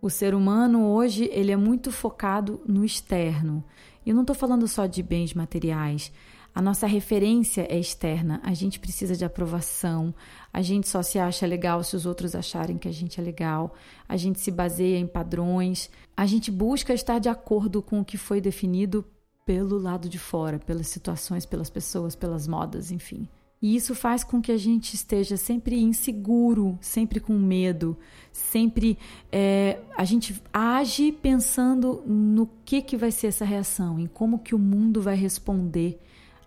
O 0.00 0.10
ser 0.10 0.34
humano 0.34 0.88
hoje 0.88 1.30
ele 1.32 1.52
é 1.52 1.56
muito 1.56 1.92
focado 1.92 2.60
no 2.66 2.84
externo. 2.84 3.64
E 4.04 4.10
eu 4.10 4.14
não 4.14 4.22
estou 4.22 4.34
falando 4.34 4.66
só 4.66 4.86
de 4.86 5.04
bens 5.04 5.34
materiais. 5.34 6.12
A 6.54 6.60
nossa 6.60 6.86
referência 6.86 7.66
é 7.70 7.78
externa. 7.78 8.40
A 8.42 8.52
gente 8.52 8.78
precisa 8.78 9.16
de 9.16 9.24
aprovação. 9.24 10.14
A 10.52 10.60
gente 10.60 10.86
só 10.86 11.02
se 11.02 11.18
acha 11.18 11.46
legal 11.46 11.82
se 11.82 11.96
os 11.96 12.04
outros 12.04 12.34
acharem 12.34 12.76
que 12.76 12.88
a 12.88 12.92
gente 12.92 13.18
é 13.18 13.22
legal. 13.22 13.74
A 14.06 14.16
gente 14.16 14.38
se 14.38 14.50
baseia 14.50 14.98
em 14.98 15.06
padrões. 15.06 15.88
A 16.14 16.26
gente 16.26 16.50
busca 16.50 16.92
estar 16.92 17.18
de 17.18 17.28
acordo 17.28 17.80
com 17.80 18.00
o 18.00 18.04
que 18.04 18.18
foi 18.18 18.40
definido 18.40 19.04
pelo 19.46 19.78
lado 19.78 20.08
de 20.08 20.18
fora, 20.18 20.58
pelas 20.58 20.88
situações, 20.88 21.46
pelas 21.46 21.70
pessoas, 21.70 22.14
pelas 22.14 22.46
modas, 22.46 22.90
enfim. 22.90 23.26
E 23.60 23.76
isso 23.76 23.94
faz 23.94 24.24
com 24.24 24.42
que 24.42 24.50
a 24.50 24.56
gente 24.56 24.94
esteja 24.94 25.36
sempre 25.36 25.80
inseguro, 25.80 26.76
sempre 26.80 27.20
com 27.20 27.38
medo, 27.38 27.96
sempre 28.32 28.98
é, 29.30 29.78
a 29.96 30.04
gente 30.04 30.42
age 30.52 31.12
pensando 31.12 32.02
no 32.04 32.48
que, 32.64 32.82
que 32.82 32.96
vai 32.96 33.12
ser 33.12 33.28
essa 33.28 33.44
reação, 33.44 34.00
em 34.00 34.06
como 34.06 34.40
que 34.40 34.52
o 34.52 34.58
mundo 34.58 35.00
vai 35.00 35.14
responder 35.14 36.00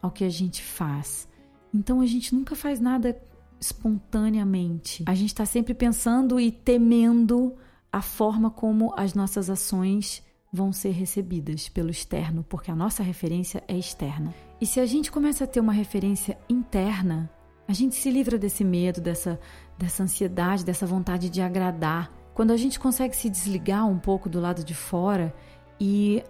ao 0.06 0.12
que 0.12 0.24
a 0.24 0.30
gente 0.30 0.64
faz. 0.64 1.28
Então 1.74 2.00
a 2.00 2.06
gente 2.06 2.34
nunca 2.34 2.56
faz 2.56 2.80
nada 2.80 3.20
espontaneamente. 3.60 5.04
A 5.08 5.16
gente 5.16 5.30
está 5.30 5.46
sempre 5.46 5.74
pensando 5.74 6.40
e 6.40 6.52
temendo 6.52 7.56
a 7.92 8.02
forma 8.02 8.50
como 8.50 8.94
as 8.98 9.14
nossas 9.14 9.50
ações 9.50 10.24
vão 10.52 10.72
ser 10.72 10.92
recebidas 10.92 11.68
pelo 11.68 11.90
externo, 11.90 12.46
porque 12.48 12.72
a 12.72 12.76
nossa 12.76 13.04
referência 13.04 13.64
é 13.68 13.78
externa. 13.78 14.34
E 14.62 14.66
se 14.66 14.80
a 14.80 14.86
gente 14.86 15.12
começa 15.12 15.44
a 15.44 15.48
ter 15.48 15.60
uma 15.60 15.74
referência 15.74 16.38
interna, 16.48 17.30
a 17.68 17.74
gente 17.74 17.96
se 17.96 18.10
livra 18.10 18.38
desse 18.38 18.64
medo, 18.64 19.02
dessa, 19.02 19.40
dessa 19.78 20.04
ansiedade, 20.04 20.64
dessa 20.64 20.86
vontade 20.86 21.30
de 21.30 21.42
agradar. 21.42 22.12
Quando 22.34 22.52
a 22.52 22.58
gente 22.58 22.80
consegue 22.80 23.16
se 23.16 23.30
desligar 23.30 23.88
um 23.88 23.98
pouco 23.98 24.30
do 24.30 24.40
lado 24.40 24.64
de 24.64 24.74
fora 24.74 25.34
e 25.80 26.24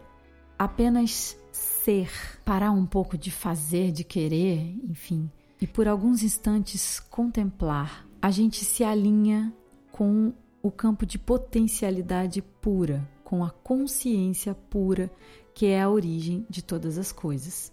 apenas 0.58 1.38
ser, 1.86 2.10
parar 2.44 2.72
um 2.72 2.84
pouco 2.84 3.16
de 3.16 3.30
fazer, 3.30 3.92
de 3.92 4.04
querer, 4.04 4.76
enfim, 4.90 5.30
e 5.62 5.68
por 5.68 5.88
alguns 5.88 6.24
instantes 6.24 7.00
contemplar, 7.00 8.08
a 8.20 8.32
gente 8.32 8.66
se 8.66 8.84
alinha 8.84 9.54
com 9.92 10.34
o 10.64 10.72
campo 10.72 11.06
de 11.06 11.20
potencialidade 11.20 12.42
pura, 12.42 13.08
com 13.24 13.44
a 13.44 13.52
consciência 13.52 14.56
pura, 14.56 15.12
que 15.54 15.68
é 15.68 15.80
a 15.80 15.88
origem 15.88 16.44
de 16.50 16.64
todas 16.64 16.98
as 16.98 17.12
coisas. 17.12 17.72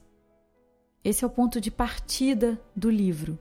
Esse 1.02 1.24
é 1.24 1.26
o 1.26 1.30
ponto 1.30 1.58
de 1.58 1.70
partida 1.70 2.60
do 2.76 2.90
livro, 2.90 3.38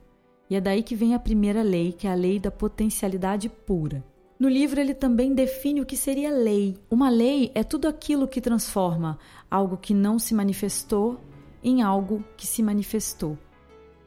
e 0.48 0.56
é 0.56 0.60
daí 0.60 0.82
que 0.82 0.96
vem 0.96 1.14
a 1.14 1.18
primeira 1.18 1.62
lei, 1.62 1.92
que 1.92 2.06
é 2.06 2.10
a 2.10 2.14
lei 2.14 2.40
da 2.40 2.50
potencialidade 2.50 3.46
pura. 3.50 4.02
No 4.42 4.48
livro, 4.48 4.80
ele 4.80 4.92
também 4.92 5.32
define 5.32 5.80
o 5.80 5.86
que 5.86 5.96
seria 5.96 6.28
lei. 6.28 6.76
Uma 6.90 7.08
lei 7.08 7.52
é 7.54 7.62
tudo 7.62 7.86
aquilo 7.86 8.26
que 8.26 8.40
transforma 8.40 9.16
algo 9.48 9.76
que 9.76 9.94
não 9.94 10.18
se 10.18 10.34
manifestou 10.34 11.20
em 11.62 11.80
algo 11.80 12.24
que 12.36 12.44
se 12.44 12.60
manifestou. 12.60 13.38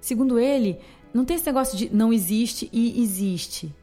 Segundo 0.01 0.37
ele, 0.37 0.77
não 1.13 1.23
tem 1.23 1.37
esse 1.37 1.45
negócio 1.45 1.77
de 1.77 1.89
não 1.89 2.11
existe 2.11 2.69
e 2.73 3.01
existe. 3.01 3.73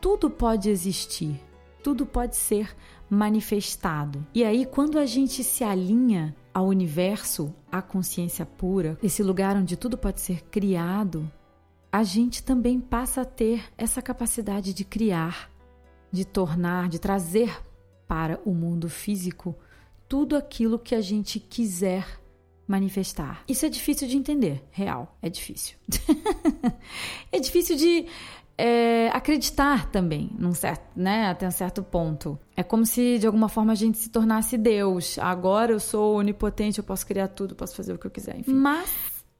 Tudo 0.00 0.28
pode 0.28 0.68
existir, 0.68 1.40
tudo 1.80 2.04
pode 2.04 2.34
ser 2.34 2.74
manifestado. 3.08 4.26
E 4.34 4.42
aí, 4.42 4.66
quando 4.66 4.98
a 4.98 5.06
gente 5.06 5.44
se 5.44 5.62
alinha 5.62 6.34
ao 6.52 6.66
universo, 6.66 7.54
à 7.70 7.80
consciência 7.80 8.44
pura, 8.44 8.98
esse 9.00 9.22
lugar 9.22 9.56
onde 9.56 9.76
tudo 9.76 9.96
pode 9.96 10.22
ser 10.22 10.42
criado, 10.46 11.30
a 11.92 12.02
gente 12.02 12.42
também 12.42 12.80
passa 12.80 13.20
a 13.20 13.24
ter 13.24 13.62
essa 13.78 14.02
capacidade 14.02 14.74
de 14.74 14.84
criar 14.84 15.56
de 16.10 16.24
tornar, 16.24 16.88
de 16.88 16.98
trazer 16.98 17.60
para 18.06 18.40
o 18.44 18.54
mundo 18.54 18.88
físico 18.88 19.56
tudo 20.08 20.36
aquilo 20.36 20.78
que 20.78 20.94
a 20.94 21.00
gente 21.00 21.38
quiser 21.38 22.06
manifestar. 22.66 23.42
Isso 23.48 23.64
é 23.64 23.68
difícil 23.68 24.08
de 24.08 24.16
entender, 24.16 24.64
real, 24.70 25.16
é 25.22 25.28
difícil. 25.28 25.76
é 27.32 27.38
difícil 27.40 27.76
de 27.76 28.06
é, 28.58 29.08
acreditar 29.08 29.90
também, 29.90 30.30
num 30.38 30.52
certo, 30.52 30.84
né, 30.96 31.26
até 31.28 31.46
um 31.46 31.50
certo 31.50 31.82
ponto. 31.82 32.38
É 32.56 32.62
como 32.62 32.84
se 32.84 33.18
de 33.18 33.26
alguma 33.26 33.48
forma 33.48 33.72
a 33.72 33.76
gente 33.76 33.98
se 33.98 34.10
tornasse 34.10 34.58
Deus. 34.58 35.18
Agora 35.18 35.72
eu 35.72 35.80
sou 35.80 36.16
onipotente, 36.16 36.78
eu 36.78 36.84
posso 36.84 37.06
criar 37.06 37.28
tudo, 37.28 37.54
posso 37.54 37.76
fazer 37.76 37.92
o 37.92 37.98
que 37.98 38.06
eu 38.06 38.10
quiser, 38.10 38.38
enfim. 38.38 38.52
Mas 38.52 38.90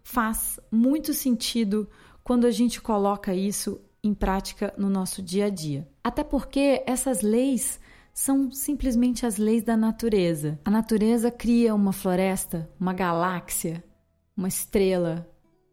faz 0.03 0.61
muito 0.71 1.13
sentido 1.13 1.89
quando 2.23 2.47
a 2.47 2.51
gente 2.51 2.81
coloca 2.81 3.35
isso 3.35 3.81
em 4.03 4.15
prática 4.15 4.73
no 4.77 4.89
nosso 4.89 5.23
dia 5.23 5.47
a 5.47 5.51
dia. 5.51 5.89
Até 6.03 6.23
porque 6.23 6.83
essas 6.87 7.23
leis 7.23 7.81
são 8.13 8.51
simplesmente 8.51 9.25
as 9.25 9.37
leis 9.37 9.63
da 9.63 9.77
natureza. 9.77 10.59
A 10.65 10.71
natureza 10.71 11.31
cria 11.31 11.75
uma 11.75 11.93
floresta, 11.93 12.69
uma 12.79 12.93
galáxia, 12.93 13.85
uma 14.37 14.49
estrela, 14.49 15.29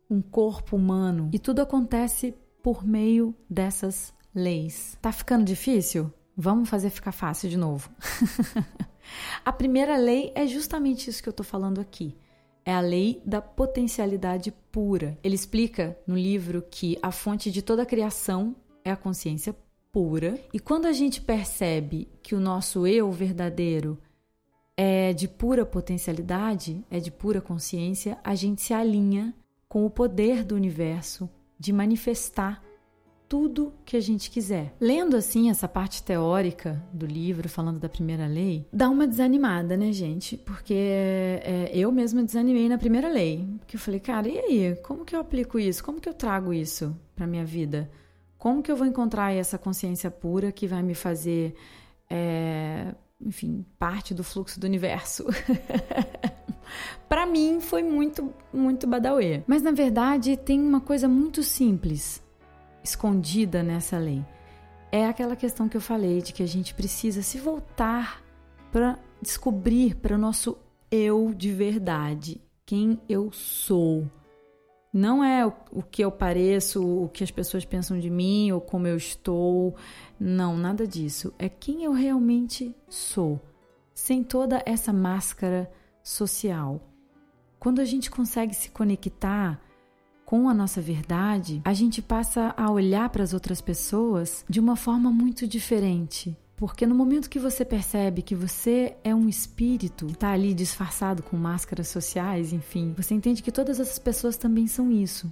um 0.10 0.22
corpo 0.22 0.76
humano 0.76 1.30
e 1.34 1.40
tudo 1.40 1.62
acontece 1.62 2.36
por 2.62 2.86
meio 2.86 3.36
dessas 3.50 4.14
leis. 4.34 4.98
Tá 5.02 5.12
ficando 5.12 5.46
difícil? 5.46 6.12
Vamos 6.38 6.70
fazer 6.70 6.90
ficar 6.90 7.12
fácil 7.12 7.50
de 7.50 7.58
novo. 7.58 7.90
a 9.44 9.54
primeira 9.54 9.98
lei 9.98 10.32
é 10.36 10.46
justamente 10.46 11.10
isso 11.10 11.24
que 11.24 11.30
eu 11.30 11.34
tô 11.34 11.44
falando 11.44 11.80
aqui. 11.80 12.16
É 12.66 12.74
a 12.74 12.82
lei 12.82 13.22
da 13.24 13.42
potencialidade 13.42 14.52
pura. 14.72 15.18
Ele 15.24 15.36
explica 15.36 15.96
no 16.08 16.18
livro 16.18 16.66
que 16.70 16.98
a 17.02 17.12
fonte 17.12 17.52
de 17.52 17.62
toda 17.62 17.84
a 17.84 17.86
criação 17.86 18.56
é 18.84 18.90
a 18.92 18.96
consciência 18.96 19.56
pura. 19.92 20.40
E 20.52 20.60
quando 20.60 20.88
a 20.88 20.92
gente 20.92 21.22
percebe 21.22 22.10
que 22.24 22.34
o 22.34 22.40
nosso 22.40 22.88
eu 22.88 23.12
verdadeiro 23.12 23.98
é 24.76 25.14
de 25.14 25.28
pura 25.28 25.66
potencialidade, 25.66 26.84
é 26.90 27.00
de 27.00 27.12
pura 27.12 27.40
consciência, 27.40 28.18
a 28.24 28.36
gente 28.36 28.62
se 28.62 28.74
alinha 28.74 29.34
com 29.70 29.86
o 29.86 29.90
poder 29.90 30.44
do 30.44 30.56
universo 30.56 31.30
de 31.58 31.72
manifestar 31.72 32.65
tudo 33.36 33.74
que 33.84 33.98
a 33.98 34.00
gente 34.00 34.32
quiser. 34.32 34.74
Lendo 34.80 35.18
assim 35.18 35.50
essa 35.50 35.68
parte 35.68 36.02
teórica 36.02 36.82
do 36.94 37.06
livro, 37.06 37.50
falando 37.50 37.78
da 37.78 37.90
primeira 37.90 38.28
lei, 38.28 38.66
dá 38.72 38.90
uma 38.90 39.06
desanimada, 39.06 39.76
né, 39.76 39.92
gente? 39.92 40.38
Porque 40.38 40.74
é, 40.74 41.70
eu 41.74 41.92
mesma 41.92 42.24
desanimei 42.24 42.70
na 42.70 42.78
primeira 42.78 43.10
lei. 43.10 43.46
Porque 43.60 43.76
eu 43.76 43.80
falei, 43.80 44.00
cara, 44.00 44.30
e 44.30 44.40
aí? 44.40 44.76
Como 44.78 45.04
que 45.04 45.14
eu 45.14 45.20
aplico 45.20 45.60
isso? 45.60 45.84
Como 45.84 46.00
que 46.00 46.08
eu 46.08 46.14
trago 46.14 46.54
isso 46.54 46.96
para 47.14 47.28
minha 47.28 47.44
vida? 47.44 47.92
Como 48.38 48.64
que 48.64 48.72
eu 48.72 48.78
vou 48.78 48.88
encontrar 48.88 49.34
essa 49.34 49.58
consciência 49.58 50.10
pura 50.10 50.50
que 50.50 50.66
vai 50.66 50.82
me 50.82 50.96
fazer, 50.96 51.56
é, 52.10 52.96
enfim, 53.20 53.66
parte 53.78 54.14
do 54.14 54.24
fluxo 54.24 54.62
do 54.62 54.64
universo? 54.66 55.26
Para 57.10 57.26
mim 57.26 57.60
foi 57.60 57.84
muito, 57.84 58.34
muito 58.54 58.88
badauê. 58.88 59.44
Mas 59.46 59.62
na 59.62 59.72
verdade 59.72 60.38
tem 60.38 60.58
uma 60.62 60.80
coisa 60.80 61.06
muito 61.10 61.44
simples 61.44 62.24
escondida 62.86 63.62
nessa 63.62 63.98
lei. 63.98 64.24
É 64.92 65.08
aquela 65.08 65.36
questão 65.36 65.68
que 65.68 65.76
eu 65.76 65.82
falei 65.82 66.22
de 66.22 66.32
que 66.32 66.44
a 66.44 66.48
gente 66.48 66.74
precisa 66.74 67.22
se 67.22 67.38
voltar 67.38 68.24
para 68.72 68.98
descobrir 69.22 69.96
para 69.96 70.16
o 70.16 70.18
nosso 70.18 70.58
eu 70.90 71.34
de 71.34 71.52
verdade, 71.52 72.42
quem 72.66 73.02
eu 73.10 73.32
sou 73.34 74.10
não 74.96 75.22
é 75.22 75.46
o, 75.46 75.84
que 75.84 76.02
eu 76.02 76.10
pareço, 76.10 76.82
o 76.82 77.10
que 77.10 77.22
as 77.22 77.30
pessoas 77.30 77.66
pensam 77.66 78.00
de 78.00 78.10
mim 78.10 78.54
ou 78.54 78.62
como 78.62 78.88
eu 78.88 78.96
estou. 78.96 79.76
Não, 80.18 80.56
nada 80.56 80.88
disso. 80.88 81.34
É 81.38 81.50
quem 81.50 81.84
eu 81.84 81.92
realmente 81.92 82.74
sou, 82.88 83.42
sem 83.94 84.24
toda 84.24 84.64
essa 84.66 84.94
máscara 84.94 85.70
social. 86.02 86.80
Quando 87.60 87.82
a 87.82 87.84
gente 87.84 88.10
consegue 88.10 88.54
se 88.54 88.70
conectar 88.70 89.60
com 90.26 90.50
a 90.50 90.54
nossa 90.54 90.82
verdade, 90.82 91.62
a 91.64 91.74
gente 91.74 92.02
passa 92.02 92.54
a 92.58 92.72
olhar 92.72 93.10
para 93.10 93.24
as 93.24 93.34
outras 93.34 93.62
pessoas 93.62 94.44
de 94.50 94.60
uma 94.60 94.76
forma 94.76 95.12
muito 95.12 95.48
diferente. 95.48 96.36
Porque 96.58 96.88
no 96.88 96.96
momento 96.96 97.30
que 97.30 97.38
você 97.38 97.64
percebe 97.64 98.22
que 98.22 98.34
você 98.34 98.96
é 99.04 99.14
um 99.14 99.30
espírito, 99.30 100.08
está 100.08 100.32
ali 100.32 100.54
disfarçado 100.54 101.22
com 101.22 101.38
máscaras 101.38 101.90
sociais, 101.90 102.54
enfim, 102.54 102.94
você 102.98 103.14
entende 103.14 103.44
que 103.44 103.52
todas 103.52 103.80
essas 103.80 104.00
pessoas 104.00 104.36
também 104.36 104.66
são 104.66 104.92
isso. 104.92 105.32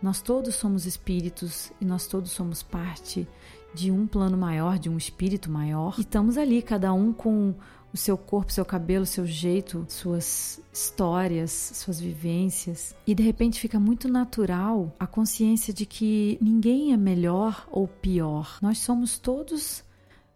Nós 0.00 0.22
todos 0.22 0.54
somos 0.54 0.86
espíritos 0.86 1.70
e 1.80 1.84
nós 1.84 2.06
todos 2.06 2.30
somos 2.30 2.62
parte 2.62 3.28
de 3.74 3.90
um 3.90 4.06
plano 4.06 4.36
maior, 4.36 4.78
de 4.78 4.88
um 4.88 4.96
espírito 4.96 5.50
maior. 5.50 5.94
E 5.98 6.02
estamos 6.02 6.38
ali, 6.38 6.62
cada 6.62 6.92
um 6.92 7.12
com 7.12 7.54
o 7.92 7.96
seu 7.96 8.16
corpo, 8.16 8.52
seu 8.52 8.64
cabelo, 8.64 9.04
seu 9.04 9.26
jeito, 9.26 9.84
suas 9.88 10.60
histórias, 10.72 11.50
suas 11.50 12.00
vivências. 12.00 12.94
E 13.06 13.14
de 13.14 13.22
repente 13.22 13.60
fica 13.60 13.78
muito 13.78 14.08
natural 14.08 14.94
a 14.98 15.06
consciência 15.06 15.72
de 15.74 15.84
que 15.84 16.38
ninguém 16.40 16.92
é 16.92 16.96
melhor 16.96 17.66
ou 17.70 17.86
pior. 17.86 18.58
Nós 18.62 18.78
somos 18.78 19.18
todos 19.18 19.84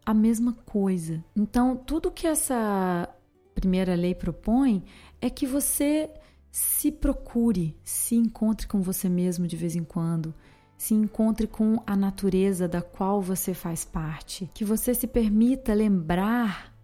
a 0.05 0.13
mesma 0.13 0.53
coisa. 0.53 1.25
Então, 1.35 1.77
tudo 1.77 2.11
que 2.11 2.27
essa 2.27 3.09
primeira 3.55 3.95
lei 3.95 4.15
propõe 4.15 4.85
é 5.21 5.31
que 5.31 5.47
você 5.47 6.11
se 6.53 6.93
procure, 6.93 7.77
se 7.83 8.15
encontre 8.15 8.67
com 8.67 8.81
você 8.81 9.09
mesmo 9.09 9.47
de 9.47 9.57
vez 9.57 9.75
em 9.75 9.85
quando, 9.85 10.35
se 10.77 10.95
encontre 10.95 11.47
com 11.47 11.83
a 11.87 11.97
natureza 11.97 12.69
da 12.69 12.83
qual 12.83 13.21
você 13.21 13.55
faz 13.55 13.85
parte, 13.85 14.49
que 14.55 14.65
você 14.65 14.95
se 14.95 15.07
permita 15.07 15.73
lembrar 15.73 16.76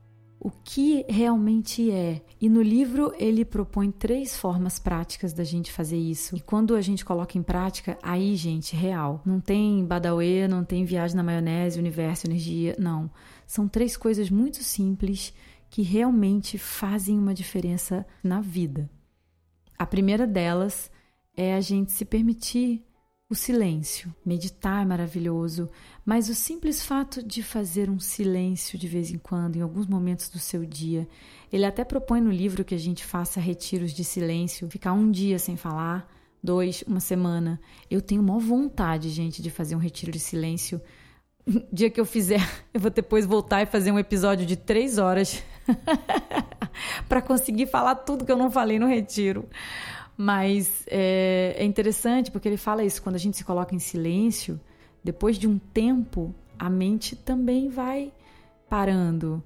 o 0.45 0.51
que 0.51 1.07
realmente 1.09 1.89
é. 1.93 2.21
E 2.41 2.49
no 2.49 2.61
livro 2.61 3.15
ele 3.17 3.45
propõe 3.45 3.93
três 3.93 4.37
formas 4.37 4.77
práticas 4.77 5.33
da 5.33 5.45
gente 5.45 5.71
fazer 5.71 5.97
isso. 5.97 6.37
E 6.37 6.41
quando 6.41 6.75
a 6.75 6.81
gente 6.81 7.05
coloca 7.05 7.39
em 7.39 7.43
prática, 7.45 7.97
aí, 8.03 8.35
gente, 8.35 8.75
real. 8.75 9.23
Não 9.25 9.41
tem 9.41 9.85
badauê, 9.85 10.49
não 10.49 10.65
tem 10.65 10.85
viagem 10.85 11.17
na 11.17 11.23
maionese, 11.23 11.79
universo, 11.79 12.27
energia, 12.27 12.75
não. 12.77 13.09
São 13.47 13.69
três 13.69 13.97
coisas 13.97 14.31
muito 14.31 14.65
simples 14.65 15.33
que 15.71 15.83
realmente 15.83 16.59
fazem 16.59 17.17
uma 17.17 17.33
diferença 17.33 18.05
na 18.21 18.41
vida. 18.41 18.91
A 19.79 19.87
primeira 19.87 20.27
delas 20.27 20.91
é 21.37 21.55
a 21.55 21.61
gente 21.61 21.93
se 21.93 22.05
permitir 22.05 22.85
o 23.33 23.35
silêncio. 23.35 24.15
Meditar 24.25 24.83
é 24.83 24.85
maravilhoso, 24.85 25.71
mas 26.05 26.29
o 26.29 26.35
simples 26.35 26.85
fato 26.85 27.23
de 27.23 27.43
fazer 27.43 27.89
um 27.89 27.99
silêncio 27.99 28.79
de 28.79 28.87
vez 28.87 29.11
em 29.11 29.17
quando, 29.17 29.57
em 29.57 29.63
alguns 29.63 29.87
momentos 29.87 30.29
do 30.29 30.39
seu 30.39 30.67
dia, 30.67 31.09
ele 31.51 31.65
até 31.65 31.83
propõe 31.83 32.21
no 32.21 32.31
livro 32.31 32.63
que 32.63 32.75
a 32.75 32.79
gente 32.79 33.03
faça 33.03 33.41
retiros 33.41 33.95
de 33.95 34.05
silêncio, 34.05 34.69
ficar 34.69 34.93
um 34.93 35.11
dia 35.11 35.39
sem 35.39 35.57
falar, 35.57 36.07
dois, 36.43 36.85
uma 36.87 37.01
semana. 37.01 37.59
Eu 37.91 38.03
tenho 38.03 38.23
maior 38.23 38.39
vontade, 38.39 39.09
gente, 39.09 39.41
de 39.41 39.49
fazer 39.49 39.75
um 39.75 39.79
retiro 39.79 40.13
de 40.13 40.21
silêncio. 40.21 40.79
O 41.47 41.63
dia 41.73 41.89
que 41.89 41.99
eu 41.99 42.05
fizer, 42.05 42.47
eu 42.75 42.81
vou 42.81 42.91
depois 42.91 43.25
voltar 43.25 43.63
e 43.63 43.67
fazer 43.67 43.93
um 43.93 43.99
episódio 43.99 44.45
de 44.45 44.57
três 44.57 44.99
horas 44.99 45.43
para 47.09 47.23
conseguir 47.23 47.67
falar 47.67 47.95
tudo 47.95 48.27
que 48.27 48.33
eu 48.33 48.37
não 48.37 48.51
falei 48.51 48.79
no 48.79 48.87
retiro. 48.87 49.49
Mas 50.23 50.85
é, 50.87 51.53
é 51.59 51.65
interessante 51.65 52.31
porque 52.31 52.47
ele 52.47 52.57
fala 52.57 52.85
isso: 52.85 53.03
quando 53.03 53.17
a 53.17 53.19
gente 53.19 53.37
se 53.37 53.43
coloca 53.43 53.75
em 53.75 53.81
silêncio, 53.81 54.61
depois 55.03 55.37
de 55.37 55.49
um 55.49 55.59
tempo, 55.59 56.33
a 56.57 56.71
mente 56.71 57.17
também 57.17 57.69
vai 57.69 58.13
parando. 58.71 59.43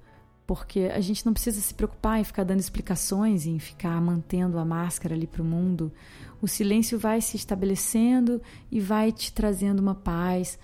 Porque 0.46 0.80
a 0.94 1.00
gente 1.00 1.24
não 1.24 1.32
precisa 1.32 1.62
se 1.62 1.72
preocupar 1.72 2.20
em 2.20 2.24
ficar 2.24 2.44
dando 2.44 2.60
explicações, 2.60 3.46
em 3.46 3.58
ficar 3.58 3.98
mantendo 4.02 4.58
a 4.58 4.66
máscara 4.66 5.14
ali 5.14 5.26
para 5.26 5.40
o 5.40 5.46
mundo. 5.46 5.90
O 6.42 6.46
silêncio 6.46 6.98
vai 6.98 7.22
se 7.22 7.38
estabelecendo 7.38 8.42
e 8.70 8.78
vai 8.78 9.10
te 9.12 9.32
trazendo 9.32 9.80
uma 9.80 9.94
paz, 9.94 10.58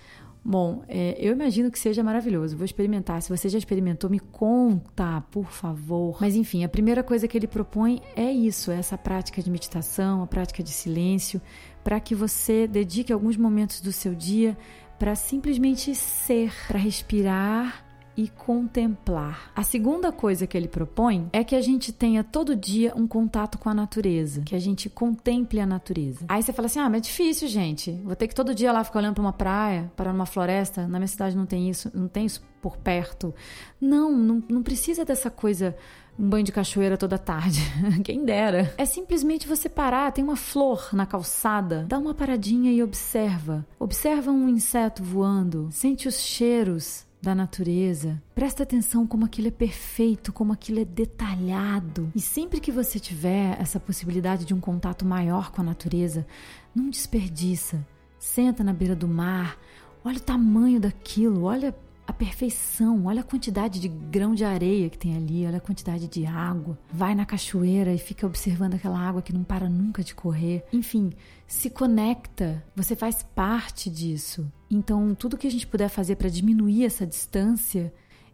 Bom, 0.45 0.83
é, 0.89 1.15
eu 1.17 1.31
imagino 1.31 1.71
que 1.71 1.79
seja 1.79 2.03
maravilhoso. 2.03 2.57
Vou 2.57 2.65
experimentar. 2.65 3.21
Se 3.21 3.29
você 3.29 3.47
já 3.47 3.57
experimentou, 3.57 4.09
me 4.09 4.19
conta, 4.19 5.21
por 5.31 5.49
favor. 5.49 6.17
Mas 6.19 6.35
enfim, 6.35 6.65
a 6.65 6.69
primeira 6.69 7.01
coisa 7.01 7.27
que 7.27 7.37
ele 7.37 7.47
propõe 7.47 8.01
é 8.15 8.29
isso: 8.29 8.69
é 8.69 8.75
essa 8.75 8.97
prática 8.97 9.41
de 9.41 9.49
meditação, 9.49 10.21
a 10.21 10.27
prática 10.27 10.61
de 10.61 10.69
silêncio, 10.69 11.41
para 11.81 11.99
que 11.99 12.13
você 12.13 12.67
dedique 12.67 13.13
alguns 13.13 13.37
momentos 13.37 13.79
do 13.79 13.91
seu 13.91 14.13
dia 14.13 14.57
para 14.99 15.15
simplesmente 15.15 15.95
ser, 15.95 16.53
para 16.67 16.79
respirar 16.79 17.82
e 18.15 18.27
contemplar. 18.27 19.51
A 19.55 19.63
segunda 19.63 20.11
coisa 20.11 20.45
que 20.47 20.57
ele 20.57 20.67
propõe 20.67 21.29
é 21.33 21.43
que 21.43 21.55
a 21.55 21.61
gente 21.61 21.91
tenha 21.91 22.23
todo 22.23 22.55
dia 22.55 22.93
um 22.95 23.07
contato 23.07 23.57
com 23.57 23.69
a 23.69 23.73
natureza, 23.73 24.41
que 24.41 24.55
a 24.55 24.59
gente 24.59 24.89
contemple 24.89 25.59
a 25.59 25.65
natureza. 25.65 26.25
Aí 26.27 26.41
você 26.41 26.53
fala 26.53 26.67
assim: 26.67 26.79
ah, 26.79 26.89
mas 26.89 26.99
é 26.99 27.01
difícil, 27.01 27.47
gente. 27.47 27.91
Vou 28.03 28.15
ter 28.15 28.27
que 28.27 28.35
todo 28.35 28.55
dia 28.55 28.71
lá 28.71 28.83
ficar 28.83 28.99
olhando 28.99 29.15
para 29.15 29.21
uma 29.21 29.33
praia, 29.33 29.91
para 29.95 30.11
uma 30.11 30.25
floresta. 30.25 30.87
Na 30.87 30.99
minha 30.99 31.07
cidade 31.07 31.35
não 31.35 31.45
tem 31.45 31.69
isso, 31.69 31.91
não 31.93 32.07
tem 32.07 32.25
isso 32.25 32.43
por 32.61 32.77
perto. 32.77 33.33
Não, 33.79 34.11
não, 34.11 34.43
não 34.47 34.63
precisa 34.63 35.03
dessa 35.03 35.29
coisa 35.29 35.75
um 36.17 36.29
banho 36.29 36.43
de 36.43 36.51
cachoeira 36.51 36.97
toda 36.97 37.17
tarde. 37.17 37.59
Quem 38.03 38.23
dera. 38.23 38.73
É 38.77 38.85
simplesmente 38.85 39.47
você 39.47 39.67
parar, 39.67 40.11
tem 40.11 40.23
uma 40.23 40.35
flor 40.35 40.89
na 40.93 41.05
calçada, 41.05 41.85
dá 41.87 41.97
uma 41.97 42.13
paradinha 42.13 42.71
e 42.71 42.83
observa. 42.83 43.65
Observa 43.79 44.31
um 44.31 44.47
inseto 44.47 45.03
voando, 45.03 45.69
sente 45.71 46.07
os 46.07 46.19
cheiros 46.19 47.05
da 47.23 47.33
natureza, 47.33 48.21
presta 48.35 48.63
atenção 48.63 49.07
como 49.07 49.23
aquilo 49.23 49.47
é 49.47 49.51
perfeito, 49.51 50.33
como 50.33 50.51
aquilo 50.51 50.81
é 50.81 50.85
detalhado. 50.85 52.11
E 52.13 52.19
sempre 52.19 52.59
que 52.59 52.69
você 52.69 52.99
tiver 52.99 53.57
essa 53.61 53.79
possibilidade 53.79 54.43
de 54.43 54.53
um 54.53 54.59
contato 54.59 55.05
maior 55.05 55.49
com 55.49 55.61
a 55.61 55.63
natureza, 55.63 56.27
não 56.75 56.89
desperdiça. 56.89 57.87
Senta 58.19 58.61
na 58.61 58.73
beira 58.73 58.93
do 58.93 59.07
mar, 59.07 59.57
olha 60.03 60.17
o 60.17 60.21
tamanho 60.21 60.81
daquilo, 60.81 61.43
olha 61.43 61.73
a 62.05 62.11
perfeição, 62.11 63.05
olha 63.05 63.21
a 63.21 63.23
quantidade 63.23 63.79
de 63.79 63.87
grão 63.87 64.35
de 64.35 64.43
areia 64.43 64.89
que 64.89 64.97
tem 64.97 65.15
ali, 65.15 65.45
olha 65.45 65.57
a 65.57 65.61
quantidade 65.61 66.07
de 66.07 66.25
água. 66.25 66.77
Vai 66.91 67.15
na 67.15 67.25
cachoeira 67.25 67.93
e 67.93 67.97
fica 67.97 68.27
observando 68.27 68.75
aquela 68.75 68.99
água 68.99 69.21
que 69.21 69.33
não 69.33 69.43
para 69.43 69.69
nunca 69.69 70.03
de 70.03 70.13
correr. 70.13 70.65
Enfim, 70.73 71.11
se 71.47 71.69
conecta, 71.69 72.63
você 72.75 72.95
faz 72.95 73.23
parte 73.23 73.89
disso. 73.89 74.51
Então, 74.69 75.15
tudo 75.15 75.37
que 75.37 75.47
a 75.47 75.51
gente 75.51 75.67
puder 75.67 75.89
fazer 75.89 76.17
para 76.17 76.29
diminuir 76.29 76.85
essa 76.85 77.07
distância 77.07 77.93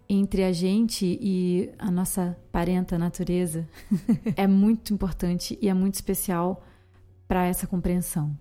entre 0.10 0.44
a 0.44 0.52
gente 0.52 1.06
e 1.22 1.70
a 1.78 1.92
nossa 1.92 2.36
parenta 2.52 2.98
natureza 2.98 3.68
é 4.36 4.48
muito 4.48 4.94
importante 4.94 5.58
e 5.62 5.70
é 5.70 5.74
muito 5.74 5.94
especial 5.94 6.64
para 7.28 7.46
essa 7.46 7.68
compreensão. 7.68 8.36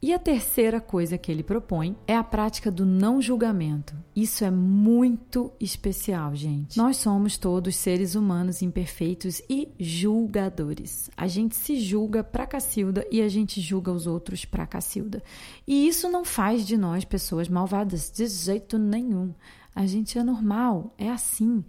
E 0.00 0.12
a 0.12 0.18
terceira 0.18 0.78
coisa 0.78 1.16
que 1.16 1.32
ele 1.32 1.42
propõe 1.42 1.96
é 2.06 2.14
a 2.14 2.22
prática 2.22 2.70
do 2.70 2.84
não 2.84 3.20
julgamento. 3.20 3.96
Isso 4.14 4.44
é 4.44 4.50
muito 4.50 5.50
especial, 5.58 6.34
gente. 6.34 6.76
Nós 6.76 6.98
somos 6.98 7.38
todos 7.38 7.76
seres 7.76 8.14
humanos 8.14 8.60
imperfeitos 8.60 9.40
e 9.48 9.68
julgadores. 9.80 11.10
A 11.16 11.26
gente 11.26 11.56
se 11.56 11.80
julga 11.80 12.22
pra 12.22 12.46
Cacilda 12.46 13.06
e 13.10 13.22
a 13.22 13.28
gente 13.28 13.60
julga 13.60 13.90
os 13.90 14.06
outros 14.06 14.44
pra 14.44 14.66
Cacilda. 14.66 15.22
E 15.66 15.88
isso 15.88 16.10
não 16.10 16.24
faz 16.24 16.66
de 16.66 16.76
nós 16.76 17.04
pessoas 17.04 17.48
malvadas 17.48 18.10
de 18.10 18.26
jeito 18.26 18.78
nenhum. 18.78 19.34
A 19.74 19.86
gente 19.86 20.18
é 20.18 20.22
normal, 20.22 20.94
é 20.98 21.10
assim. 21.10 21.64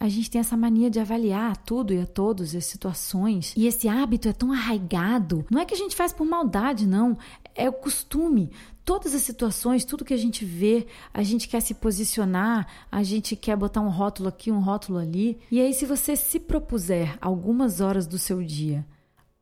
A 0.00 0.08
gente 0.08 0.30
tem 0.30 0.40
essa 0.40 0.56
mania 0.56 0.88
de 0.88 1.00
avaliar 1.00 1.56
tudo 1.56 1.92
e 1.92 2.00
a 2.00 2.06
todos, 2.06 2.54
as 2.54 2.64
situações. 2.66 3.52
E 3.56 3.66
esse 3.66 3.88
hábito 3.88 4.28
é 4.28 4.32
tão 4.32 4.52
arraigado. 4.52 5.44
Não 5.50 5.60
é 5.60 5.64
que 5.64 5.74
a 5.74 5.76
gente 5.76 5.96
faz 5.96 6.12
por 6.12 6.24
maldade, 6.24 6.86
não. 6.86 7.18
É 7.52 7.68
o 7.68 7.72
costume. 7.72 8.50
Todas 8.84 9.12
as 9.12 9.22
situações, 9.22 9.84
tudo 9.84 10.04
que 10.04 10.14
a 10.14 10.18
gente 10.18 10.44
vê, 10.44 10.86
a 11.12 11.24
gente 11.24 11.48
quer 11.48 11.60
se 11.60 11.74
posicionar, 11.74 12.68
a 12.92 13.02
gente 13.02 13.34
quer 13.34 13.56
botar 13.56 13.80
um 13.80 13.88
rótulo 13.88 14.28
aqui, 14.28 14.52
um 14.52 14.60
rótulo 14.60 14.98
ali. 14.98 15.38
E 15.50 15.60
aí, 15.60 15.74
se 15.74 15.84
você 15.84 16.14
se 16.14 16.38
propuser 16.38 17.18
algumas 17.20 17.80
horas 17.80 18.06
do 18.06 18.18
seu 18.18 18.40
dia 18.40 18.86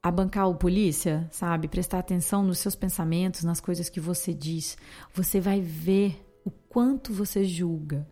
a 0.02 0.10
bancar 0.10 0.48
o 0.48 0.54
polícia, 0.54 1.28
sabe? 1.30 1.68
Prestar 1.68 1.98
atenção 1.98 2.42
nos 2.42 2.58
seus 2.60 2.74
pensamentos, 2.74 3.44
nas 3.44 3.60
coisas 3.60 3.90
que 3.90 4.00
você 4.00 4.32
diz, 4.32 4.78
você 5.12 5.38
vai 5.38 5.60
ver 5.60 6.18
o 6.44 6.50
quanto 6.50 7.12
você 7.12 7.44
julga 7.44 8.06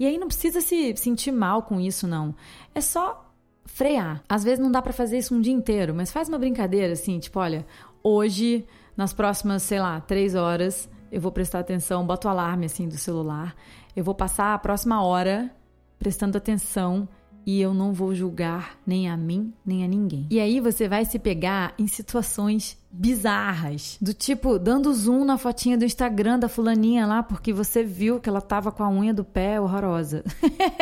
e 0.00 0.06
aí 0.06 0.16
não 0.16 0.28
precisa 0.28 0.62
se 0.62 0.96
sentir 0.96 1.30
mal 1.30 1.62
com 1.62 1.78
isso, 1.78 2.08
não. 2.08 2.34
É 2.74 2.80
só 2.80 3.30
frear. 3.66 4.24
Às 4.26 4.42
vezes 4.42 4.58
não 4.58 4.72
dá 4.72 4.80
para 4.80 4.94
fazer 4.94 5.18
isso 5.18 5.34
um 5.34 5.42
dia 5.42 5.52
inteiro, 5.52 5.94
mas 5.94 6.10
faz 6.10 6.26
uma 6.26 6.38
brincadeira 6.38 6.94
assim, 6.94 7.18
tipo, 7.18 7.38
olha, 7.38 7.66
hoje, 8.02 8.66
nas 8.96 9.12
próximas, 9.12 9.62
sei 9.62 9.78
lá, 9.78 10.00
três 10.00 10.34
horas, 10.34 10.88
eu 11.12 11.20
vou 11.20 11.30
prestar 11.30 11.58
atenção, 11.58 12.06
boto 12.06 12.26
o 12.26 12.30
alarme 12.30 12.64
assim 12.64 12.88
do 12.88 12.96
celular, 12.96 13.54
eu 13.94 14.02
vou 14.02 14.14
passar 14.14 14.54
a 14.54 14.58
próxima 14.58 15.02
hora 15.02 15.54
prestando 15.98 16.38
atenção 16.38 17.06
e 17.44 17.60
eu 17.60 17.74
não 17.74 17.92
vou 17.92 18.14
julgar 18.14 18.78
nem 18.86 19.06
a 19.06 19.18
mim, 19.18 19.52
nem 19.66 19.84
a 19.84 19.86
ninguém. 19.86 20.26
E 20.30 20.40
aí 20.40 20.60
você 20.60 20.88
vai 20.88 21.04
se 21.04 21.18
pegar 21.18 21.74
em 21.78 21.86
situações 21.86 22.79
bizarras, 22.92 23.96
do 24.00 24.12
tipo 24.12 24.58
dando 24.58 24.92
zoom 24.92 25.24
na 25.24 25.38
fotinha 25.38 25.78
do 25.78 25.84
Instagram 25.84 26.38
da 26.38 26.48
fulaninha 26.48 27.06
lá 27.06 27.22
porque 27.22 27.52
você 27.52 27.84
viu 27.84 28.18
que 28.18 28.28
ela 28.28 28.40
tava 28.40 28.72
com 28.72 28.82
a 28.82 28.90
unha 28.90 29.14
do 29.14 29.24
pé 29.24 29.60
horrorosa. 29.60 30.24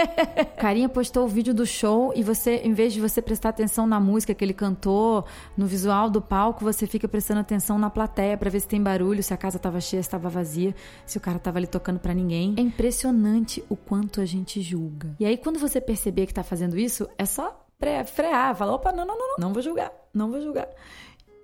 Carinha 0.58 0.88
postou 0.88 1.24
o 1.24 1.28
vídeo 1.28 1.52
do 1.52 1.66
show 1.66 2.12
e 2.16 2.22
você, 2.22 2.56
em 2.64 2.72
vez 2.72 2.94
de 2.94 3.00
você 3.00 3.20
prestar 3.20 3.50
atenção 3.50 3.86
na 3.86 4.00
música 4.00 4.34
que 4.34 4.44
ele 4.44 4.54
cantou, 4.54 5.26
no 5.56 5.66
visual 5.66 6.08
do 6.08 6.22
palco, 6.22 6.64
você 6.64 6.86
fica 6.86 7.06
prestando 7.06 7.40
atenção 7.40 7.78
na 7.78 7.90
plateia 7.90 8.36
para 8.36 8.50
ver 8.50 8.60
se 8.60 8.68
tem 8.68 8.82
barulho, 8.82 9.22
se 9.22 9.34
a 9.34 9.36
casa 9.36 9.58
tava 9.58 9.80
cheia, 9.80 10.02
se 10.02 10.08
tava 10.08 10.30
vazia, 10.30 10.74
se 11.04 11.18
o 11.18 11.20
cara 11.20 11.38
tava 11.38 11.58
ali 11.58 11.66
tocando 11.66 11.98
para 11.98 12.14
ninguém. 12.14 12.54
É 12.56 12.60
impressionante 12.60 13.62
o 13.68 13.76
quanto 13.76 14.20
a 14.20 14.24
gente 14.24 14.62
julga. 14.62 15.14
E 15.20 15.26
aí 15.26 15.36
quando 15.36 15.58
você 15.58 15.80
perceber 15.80 16.26
que 16.26 16.34
tá 16.34 16.42
fazendo 16.42 16.78
isso, 16.78 17.08
é 17.18 17.26
só 17.26 17.66
frear, 18.06 18.56
falar, 18.56 18.74
opa, 18.74 18.92
não, 18.92 19.06
não, 19.06 19.16
não, 19.16 19.28
não, 19.28 19.36
não 19.38 19.52
vou 19.52 19.62
julgar, 19.62 19.92
não 20.12 20.30
vou 20.30 20.40
julgar. 20.40 20.68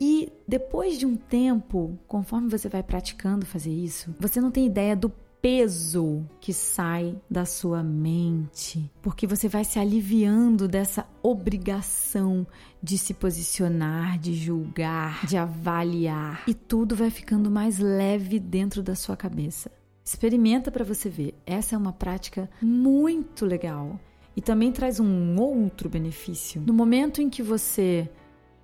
E 0.00 0.32
depois 0.46 0.98
de 0.98 1.06
um 1.06 1.16
tempo, 1.16 1.98
conforme 2.06 2.50
você 2.50 2.68
vai 2.68 2.82
praticando 2.82 3.46
fazer 3.46 3.72
isso, 3.72 4.14
você 4.18 4.40
não 4.40 4.50
tem 4.50 4.66
ideia 4.66 4.96
do 4.96 5.12
peso 5.44 6.24
que 6.40 6.54
sai 6.54 7.14
da 7.30 7.44
sua 7.44 7.82
mente, 7.82 8.90
porque 9.02 9.26
você 9.26 9.46
vai 9.46 9.62
se 9.62 9.78
aliviando 9.78 10.66
dessa 10.66 11.06
obrigação 11.22 12.46
de 12.82 12.96
se 12.96 13.12
posicionar, 13.12 14.18
de 14.18 14.32
julgar, 14.32 15.26
de 15.26 15.36
avaliar, 15.36 16.44
e 16.48 16.54
tudo 16.54 16.96
vai 16.96 17.10
ficando 17.10 17.50
mais 17.50 17.78
leve 17.78 18.38
dentro 18.38 18.82
da 18.82 18.94
sua 18.94 19.18
cabeça. 19.18 19.70
Experimenta 20.02 20.70
para 20.70 20.84
você 20.84 21.10
ver. 21.10 21.34
Essa 21.46 21.74
é 21.74 21.78
uma 21.78 21.92
prática 21.92 22.48
muito 22.62 23.44
legal 23.44 24.00
e 24.36 24.40
também 24.40 24.72
traz 24.72 24.98
um 24.98 25.38
outro 25.38 25.88
benefício. 25.88 26.62
No 26.66 26.74
momento 26.74 27.22
em 27.22 27.30
que 27.30 27.42
você 27.42 28.08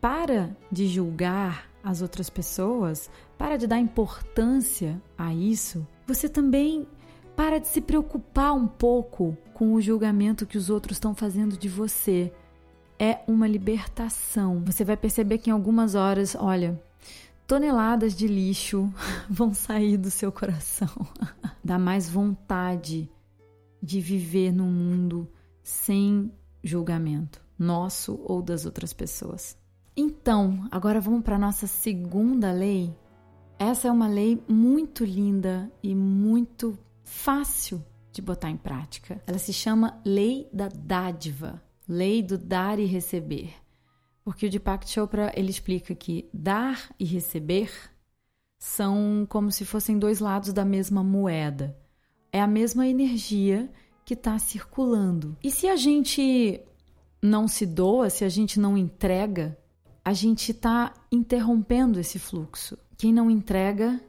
para 0.00 0.56
de 0.70 0.86
julgar 0.86 1.70
as 1.82 2.02
outras 2.02 2.28
pessoas, 2.28 3.10
para 3.36 3.56
de 3.56 3.66
dar 3.66 3.78
importância 3.78 5.00
a 5.16 5.32
isso, 5.32 5.86
você 6.06 6.28
também 6.28 6.86
para 7.36 7.58
de 7.58 7.68
se 7.68 7.80
preocupar 7.80 8.52
um 8.52 8.66
pouco 8.66 9.36
com 9.54 9.72
o 9.72 9.80
julgamento 9.80 10.46
que 10.46 10.58
os 10.58 10.68
outros 10.68 10.96
estão 10.96 11.14
fazendo 11.14 11.56
de 11.56 11.68
você. 11.68 12.32
É 12.98 13.20
uma 13.26 13.48
libertação. 13.48 14.62
Você 14.66 14.84
vai 14.84 14.96
perceber 14.96 15.38
que 15.38 15.48
em 15.48 15.52
algumas 15.52 15.94
horas, 15.94 16.34
olha, 16.38 16.78
toneladas 17.46 18.14
de 18.14 18.26
lixo 18.26 18.92
vão 19.28 19.54
sair 19.54 19.96
do 19.96 20.10
seu 20.10 20.30
coração. 20.30 20.88
Dá 21.64 21.78
mais 21.78 22.10
vontade 22.10 23.10
de 23.82 24.00
viver 24.00 24.52
num 24.52 24.70
mundo 24.70 25.26
sem 25.62 26.30
julgamento, 26.62 27.40
nosso 27.58 28.20
ou 28.24 28.42
das 28.42 28.66
outras 28.66 28.92
pessoas. 28.92 29.59
Então, 30.02 30.66
agora 30.70 30.98
vamos 30.98 31.22
para 31.22 31.36
a 31.36 31.38
nossa 31.38 31.66
segunda 31.66 32.50
lei. 32.52 32.90
Essa 33.58 33.88
é 33.88 33.92
uma 33.92 34.08
lei 34.08 34.42
muito 34.48 35.04
linda 35.04 35.70
e 35.82 35.94
muito 35.94 36.78
fácil 37.04 37.84
de 38.10 38.22
botar 38.22 38.48
em 38.48 38.56
prática. 38.56 39.22
Ela 39.26 39.36
se 39.36 39.52
chama 39.52 40.00
Lei 40.02 40.48
da 40.50 40.68
Dádiva, 40.68 41.62
Lei 41.86 42.22
do 42.22 42.38
Dar 42.38 42.78
e 42.78 42.86
Receber. 42.86 43.52
Porque 44.24 44.46
o 44.46 44.50
Deepak 44.50 44.88
Chopra 44.88 45.30
ele 45.36 45.50
explica 45.50 45.94
que 45.94 46.26
dar 46.32 46.90
e 46.98 47.04
receber 47.04 47.70
são 48.58 49.26
como 49.28 49.52
se 49.52 49.66
fossem 49.66 49.98
dois 49.98 50.18
lados 50.18 50.50
da 50.50 50.64
mesma 50.64 51.04
moeda. 51.04 51.76
É 52.32 52.40
a 52.40 52.46
mesma 52.46 52.88
energia 52.88 53.70
que 54.06 54.14
está 54.14 54.38
circulando. 54.38 55.36
E 55.44 55.50
se 55.50 55.68
a 55.68 55.76
gente 55.76 56.58
não 57.20 57.46
se 57.46 57.66
doa, 57.66 58.08
se 58.08 58.24
a 58.24 58.30
gente 58.30 58.58
não 58.58 58.78
entrega, 58.78 59.58
a 60.04 60.12
gente 60.12 60.52
está 60.52 60.94
interrompendo 61.10 62.00
esse 62.00 62.18
fluxo. 62.18 62.78
Quem 62.96 63.12
não 63.12 63.30
entrega, 63.30 64.00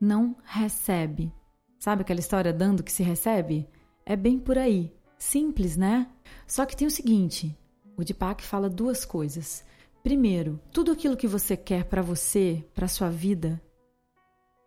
não 0.00 0.36
recebe. 0.44 1.32
Sabe 1.78 2.02
aquela 2.02 2.20
história 2.20 2.52
dando 2.52 2.82
que 2.82 2.92
se 2.92 3.02
recebe? 3.02 3.68
É 4.04 4.16
bem 4.16 4.38
por 4.38 4.58
aí. 4.58 4.92
Simples, 5.18 5.76
né? 5.76 6.08
Só 6.46 6.64
que 6.64 6.76
tem 6.76 6.86
o 6.86 6.90
seguinte: 6.90 7.56
o 7.96 8.04
Deepak 8.04 8.42
fala 8.44 8.68
duas 8.68 9.04
coisas. 9.04 9.64
Primeiro, 10.02 10.60
tudo 10.72 10.92
aquilo 10.92 11.16
que 11.16 11.26
você 11.26 11.56
quer 11.56 11.84
para 11.84 12.02
você, 12.02 12.64
para 12.74 12.88
sua 12.88 13.10
vida, 13.10 13.60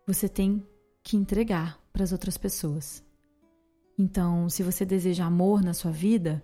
você 0.05 0.27
tem 0.27 0.65
que 1.03 1.15
entregar 1.15 1.79
para 1.91 2.03
as 2.03 2.11
outras 2.11 2.37
pessoas. 2.37 3.03
Então, 3.97 4.49
se 4.49 4.63
você 4.63 4.85
deseja 4.85 5.25
amor 5.25 5.63
na 5.63 5.73
sua 5.73 5.91
vida, 5.91 6.43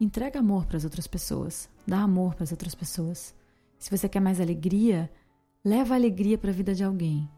entrega 0.00 0.40
amor 0.40 0.66
para 0.66 0.76
as 0.76 0.84
outras 0.84 1.06
pessoas, 1.06 1.68
dá 1.86 2.00
amor 2.00 2.34
para 2.34 2.44
as 2.44 2.50
outras 2.50 2.74
pessoas. 2.74 3.34
Se 3.78 3.96
você 3.96 4.08
quer 4.08 4.20
mais 4.20 4.40
alegria, 4.40 5.10
leva 5.64 5.94
alegria 5.94 6.36
para 6.36 6.50
a 6.50 6.54
vida 6.54 6.74
de 6.74 6.82
alguém. 6.82 7.28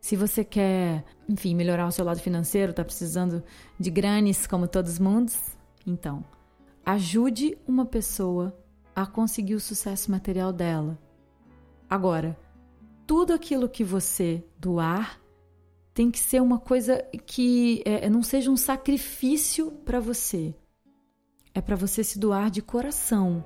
Se 0.00 0.16
você 0.16 0.44
quer, 0.44 1.04
enfim, 1.28 1.54
melhorar 1.54 1.86
o 1.86 1.92
seu 1.92 2.04
lado 2.04 2.20
financeiro, 2.20 2.70
está 2.70 2.84
precisando 2.84 3.42
de 3.78 3.90
granes 3.90 4.46
como 4.46 4.68
todos 4.68 4.92
os 4.92 4.98
mundos, 4.98 5.38
então 5.86 6.24
ajude 6.84 7.56
uma 7.66 7.84
pessoa 7.84 8.56
a 8.96 9.06
conseguir 9.06 9.54
o 9.54 9.60
sucesso 9.60 10.10
material 10.10 10.52
dela. 10.52 10.98
Agora, 11.88 12.38
tudo 13.06 13.32
aquilo 13.32 13.68
que 13.68 13.84
você 13.84 14.42
doar 14.58 15.20
tem 15.92 16.10
que 16.10 16.18
ser 16.18 16.40
uma 16.40 16.58
coisa 16.58 17.02
que 17.26 17.82
é, 17.84 18.08
não 18.08 18.22
seja 18.22 18.50
um 18.50 18.56
sacrifício 18.56 19.70
para 19.84 20.00
você. 20.00 20.54
É 21.54 21.60
para 21.60 21.76
você 21.76 22.02
se 22.02 22.18
doar 22.18 22.50
de 22.50 22.62
coração 22.62 23.44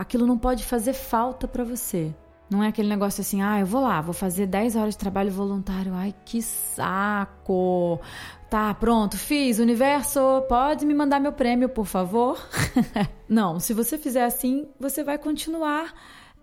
Aquilo 0.00 0.26
não 0.26 0.38
pode 0.38 0.64
fazer 0.64 0.94
falta 0.94 1.46
para 1.46 1.62
você. 1.62 2.14
Não 2.48 2.64
é 2.64 2.68
aquele 2.68 2.88
negócio 2.88 3.20
assim, 3.20 3.42
ah, 3.42 3.60
eu 3.60 3.66
vou 3.66 3.82
lá, 3.82 4.00
vou 4.00 4.14
fazer 4.14 4.46
10 4.46 4.74
horas 4.74 4.94
de 4.94 4.98
trabalho 4.98 5.30
voluntário. 5.30 5.92
Ai, 5.92 6.14
que 6.24 6.40
saco! 6.40 8.00
Tá, 8.48 8.72
pronto, 8.72 9.18
fiz. 9.18 9.58
Universo, 9.58 10.18
pode 10.48 10.86
me 10.86 10.94
mandar 10.94 11.20
meu 11.20 11.34
prêmio, 11.34 11.68
por 11.68 11.84
favor? 11.84 12.42
Não, 13.28 13.60
se 13.60 13.74
você 13.74 13.98
fizer 13.98 14.24
assim, 14.24 14.70
você 14.80 15.04
vai 15.04 15.18
continuar 15.18 15.92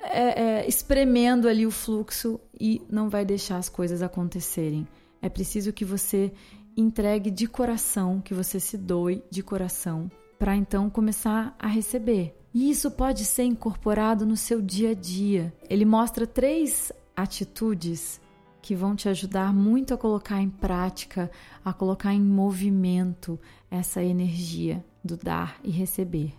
é, 0.02 0.60
é, 0.60 0.68
espremendo 0.68 1.48
ali 1.48 1.66
o 1.66 1.72
fluxo 1.72 2.40
e 2.62 2.84
não 2.88 3.10
vai 3.10 3.26
deixar 3.26 3.58
as 3.58 3.70
coisas 3.70 4.04
acontecerem. 4.04 4.88
É 5.20 5.30
preciso 5.30 5.74
que 5.74 5.84
você 5.84 6.32
entregue 6.78 7.32
de 7.32 7.48
coração, 7.48 8.22
que 8.22 8.36
você 8.36 8.60
se 8.60 8.78
doe 8.78 9.24
de 9.32 9.42
coração, 9.42 10.12
para 10.38 10.56
então 10.56 10.92
começar 10.92 11.56
a 11.58 11.66
receber. 11.66 12.37
E 12.58 12.72
isso 12.72 12.90
pode 12.90 13.24
ser 13.24 13.44
incorporado 13.44 14.26
no 14.26 14.36
seu 14.36 14.64
dia 14.64 14.90
a 14.90 14.94
dia. 14.96 15.54
Ele 15.70 15.86
mostra 15.86 16.26
três 16.26 16.92
atitudes 17.16 18.20
que 18.64 18.74
vão 18.74 18.96
te 18.96 19.08
ajudar 19.08 19.54
muito 19.54 19.94
a 19.94 19.98
colocar 19.98 20.42
em 20.42 20.50
prática, 20.50 21.30
a 21.64 21.72
colocar 21.72 22.16
em 22.16 22.20
movimento 22.20 23.40
essa 23.70 24.02
energia 24.02 24.84
do 25.04 25.16
dar 25.16 25.60
e 25.64 25.70
receber. 25.70 26.34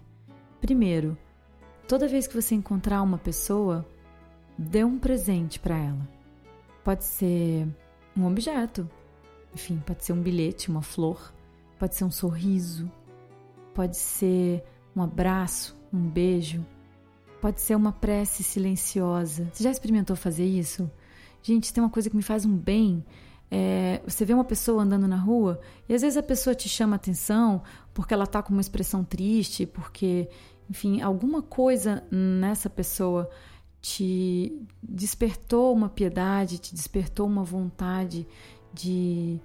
Primeiro, 0.60 1.16
toda 1.86 2.08
vez 2.08 2.26
que 2.26 2.34
você 2.34 2.52
encontrar 2.56 3.00
uma 3.00 3.16
pessoa, 3.16 3.86
dê 4.58 4.82
um 4.82 4.98
presente 4.98 5.60
para 5.60 5.78
ela. 5.78 6.08
Pode 6.82 7.04
ser 7.04 7.64
um 8.16 8.26
objeto, 8.26 8.90
enfim, 9.54 9.80
pode 9.86 10.04
ser 10.04 10.14
um 10.14 10.20
bilhete, 10.20 10.68
uma 10.68 10.82
flor, 10.82 11.32
pode 11.78 11.94
ser 11.94 12.02
um 12.02 12.10
sorriso, 12.10 12.90
pode 13.72 13.96
ser 13.96 14.64
um 14.96 15.00
abraço, 15.00 15.77
um 15.92 16.08
beijo, 16.08 16.64
pode 17.40 17.60
ser 17.60 17.74
uma 17.74 17.92
prece 17.92 18.42
silenciosa. 18.42 19.48
Você 19.52 19.64
já 19.64 19.70
experimentou 19.70 20.16
fazer 20.16 20.44
isso? 20.44 20.90
Gente, 21.42 21.72
tem 21.72 21.82
uma 21.82 21.90
coisa 21.90 22.10
que 22.10 22.16
me 22.16 22.22
faz 22.22 22.44
um 22.44 22.56
bem. 22.56 23.04
É, 23.50 24.02
você 24.06 24.24
vê 24.24 24.34
uma 24.34 24.44
pessoa 24.44 24.82
andando 24.82 25.08
na 25.08 25.16
rua 25.16 25.58
e 25.88 25.94
às 25.94 26.02
vezes 26.02 26.18
a 26.18 26.22
pessoa 26.22 26.54
te 26.54 26.68
chama 26.68 26.96
atenção 26.96 27.62
porque 27.94 28.12
ela 28.12 28.24
está 28.24 28.42
com 28.42 28.52
uma 28.52 28.60
expressão 28.60 29.02
triste, 29.02 29.64
porque, 29.64 30.28
enfim, 30.68 31.00
alguma 31.00 31.40
coisa 31.40 32.04
nessa 32.10 32.68
pessoa 32.68 33.30
te 33.80 34.60
despertou 34.82 35.72
uma 35.72 35.88
piedade, 35.88 36.58
te 36.58 36.74
despertou 36.74 37.26
uma 37.26 37.42
vontade 37.42 38.26
de 38.74 39.40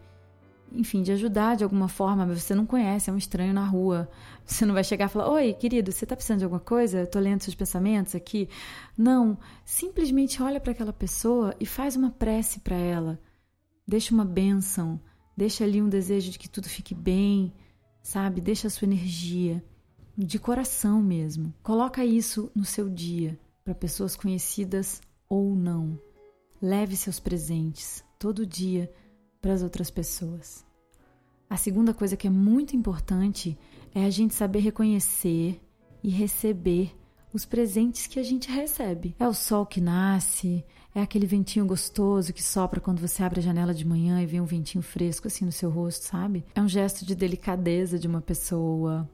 enfim, 0.74 1.04
de 1.04 1.12
ajudar 1.12 1.56
de 1.56 1.64
alguma 1.64 1.88
forma, 1.88 2.26
mas 2.26 2.42
você 2.42 2.56
não 2.56 2.66
conhece, 2.66 3.10
é 3.10 3.14
um 3.14 3.18
estranho 3.18 3.54
na 3.54 3.66
rua. 3.66 4.10
Você 4.46 4.66
não 4.66 4.74
vai 4.74 4.84
chegar 4.84 5.06
e 5.06 5.10
falar: 5.10 5.30
Oi, 5.30 5.54
querido, 5.54 5.92
você 5.92 6.06
está 6.06 6.16
precisando 6.16 6.40
de 6.40 6.46
alguma 6.46 6.60
coisa? 6.60 7.06
Tô 7.06 7.20
lendo 7.20 7.42
seus 7.42 7.56
pensamentos 7.56 8.16
aqui. 8.16 8.50
Não, 8.98 9.38
simplesmente 9.64 10.42
olha 10.42 10.60
para 10.60 10.72
aquela 10.72 10.94
pessoa 10.94 11.56
e 11.60 11.66
faz 11.66 11.96
uma 11.96 12.12
prece 12.12 12.60
para 12.60 12.76
ela. 12.76 13.20
Deixa 13.88 14.14
uma 14.14 14.26
bênção, 14.26 15.00
deixa 15.38 15.64
ali 15.64 15.82
um 15.82 15.90
desejo 15.90 16.32
de 16.32 16.40
que 16.40 16.50
tudo 16.50 16.68
fique 16.68 16.96
bem, 16.96 17.54
sabe? 18.02 18.42
Deixa 18.42 18.68
a 18.68 18.70
sua 18.70 18.86
energia, 18.86 19.64
de 20.18 20.40
coração 20.40 21.02
mesmo. 21.02 21.54
Coloca 21.62 22.04
isso 22.04 22.52
no 22.56 22.66
seu 22.66 22.90
dia, 22.90 23.40
para 23.64 23.76
pessoas 23.76 24.16
conhecidas 24.16 25.02
ou 25.30 25.56
não. 25.56 26.00
Leve 26.62 26.96
seus 26.96 27.20
presentes 27.20 28.04
todo 28.18 28.46
dia 28.46 28.90
para 29.44 29.54
as 29.54 29.62
outras 29.62 29.92
pessoas. 29.92 30.66
A 31.50 31.58
segunda 31.58 31.94
coisa 31.94 32.16
que 32.16 32.26
é 32.26 32.30
muito 32.30 32.78
importante 32.78 33.60
é 33.94 34.06
a 34.06 34.10
gente 34.10 34.34
saber 34.34 34.60
reconhecer 34.60 35.62
e 36.02 36.10
receber 36.10 36.96
os 37.34 37.44
presentes 37.44 38.08
que 38.08 38.20
a 38.20 38.24
gente 38.24 38.50
recebe. 38.50 39.16
É 39.20 39.28
o 39.28 39.34
sol 39.34 39.66
que 39.66 39.82
nasce, 39.82 40.64
é 40.96 41.02
aquele 41.02 41.28
ventinho 41.28 41.66
gostoso 41.66 42.32
que 42.32 42.42
sopra 42.42 42.80
quando 42.80 43.02
você 43.02 43.22
abre 43.22 43.42
a 43.42 43.44
janela 43.44 43.74
de 43.74 43.86
manhã 43.86 44.22
e 44.22 44.26
vem 44.26 44.40
um 44.40 44.46
ventinho 44.46 44.82
fresco 44.82 45.28
assim 45.28 45.44
no 45.44 45.52
seu 45.52 45.70
rosto, 45.70 46.06
sabe? 46.06 46.46
É 46.56 46.62
um 46.62 46.70
gesto 46.70 47.06
de 47.06 47.14
delicadeza 47.14 48.00
de 48.00 48.08
uma 48.08 48.22
pessoa. 48.22 49.10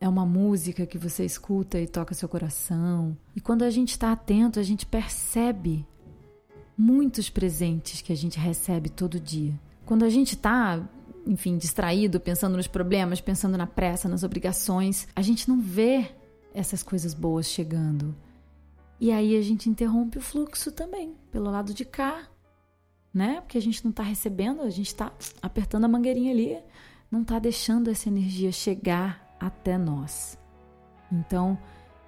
É 0.00 0.08
uma 0.08 0.24
música 0.24 0.86
que 0.86 0.98
você 0.98 1.24
escuta 1.24 1.80
e 1.80 1.88
toca 1.88 2.14
seu 2.14 2.28
coração. 2.28 3.16
E 3.34 3.40
quando 3.40 3.62
a 3.64 3.70
gente 3.70 3.90
está 3.90 4.12
atento, 4.12 4.60
a 4.60 4.62
gente 4.62 4.86
percebe 4.86 5.84
muitos 6.76 7.30
presentes 7.30 8.00
que 8.00 8.12
a 8.12 8.16
gente 8.16 8.38
recebe 8.38 8.88
todo 8.88 9.20
dia. 9.20 9.58
Quando 9.84 10.04
a 10.04 10.08
gente 10.08 10.34
está, 10.34 10.82
enfim, 11.26 11.56
distraído, 11.56 12.18
pensando 12.18 12.56
nos 12.56 12.66
problemas, 12.66 13.20
pensando 13.20 13.56
na 13.56 13.66
pressa, 13.66 14.08
nas 14.08 14.22
obrigações, 14.22 15.06
a 15.14 15.22
gente 15.22 15.48
não 15.48 15.60
vê 15.60 16.10
essas 16.52 16.82
coisas 16.82 17.14
boas 17.14 17.46
chegando. 17.46 18.14
E 19.00 19.12
aí 19.12 19.36
a 19.36 19.42
gente 19.42 19.68
interrompe 19.68 20.18
o 20.18 20.22
fluxo 20.22 20.72
também, 20.72 21.14
pelo 21.30 21.50
lado 21.50 21.74
de 21.74 21.84
cá, 21.84 22.28
né? 23.12 23.40
Porque 23.40 23.58
a 23.58 23.62
gente 23.62 23.84
não 23.84 23.90
está 23.90 24.02
recebendo, 24.02 24.62
a 24.62 24.70
gente 24.70 24.86
está 24.86 25.12
apertando 25.42 25.84
a 25.84 25.88
mangueirinha 25.88 26.32
ali, 26.32 26.58
não 27.10 27.22
está 27.22 27.38
deixando 27.38 27.90
essa 27.90 28.08
energia 28.08 28.50
chegar 28.50 29.36
até 29.38 29.76
nós. 29.76 30.38
Então, 31.12 31.58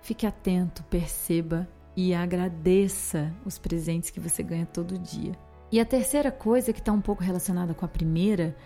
fique 0.00 0.26
atento, 0.26 0.83
perceba 0.85 1.68
e 1.96 2.12
agradeça 2.14 3.35
os 3.44 3.59
presentes 3.59 4.11
que 4.11 4.20
você 4.20 4.42
ganha 4.42 4.66
todo 4.66 4.98
dia. 4.98 5.32
E 5.72 5.80
a 5.80 5.85
terceira 5.85 6.30
coisa, 6.30 6.72
que 6.72 6.78
está 6.78 6.92
um 6.92 7.00
pouco 7.00 7.24
relacionada 7.24 7.74
com 7.74 7.85
a 7.85 7.88
primeira, 7.88 8.56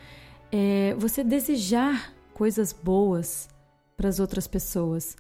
é 0.53 0.95
você 0.99 1.23
desejar 1.23 2.13
coisas 2.35 2.73
boas 2.73 3.49
para 3.97 4.09
as 4.09 4.19
outras 4.19 4.47
pessoas. 4.47 5.17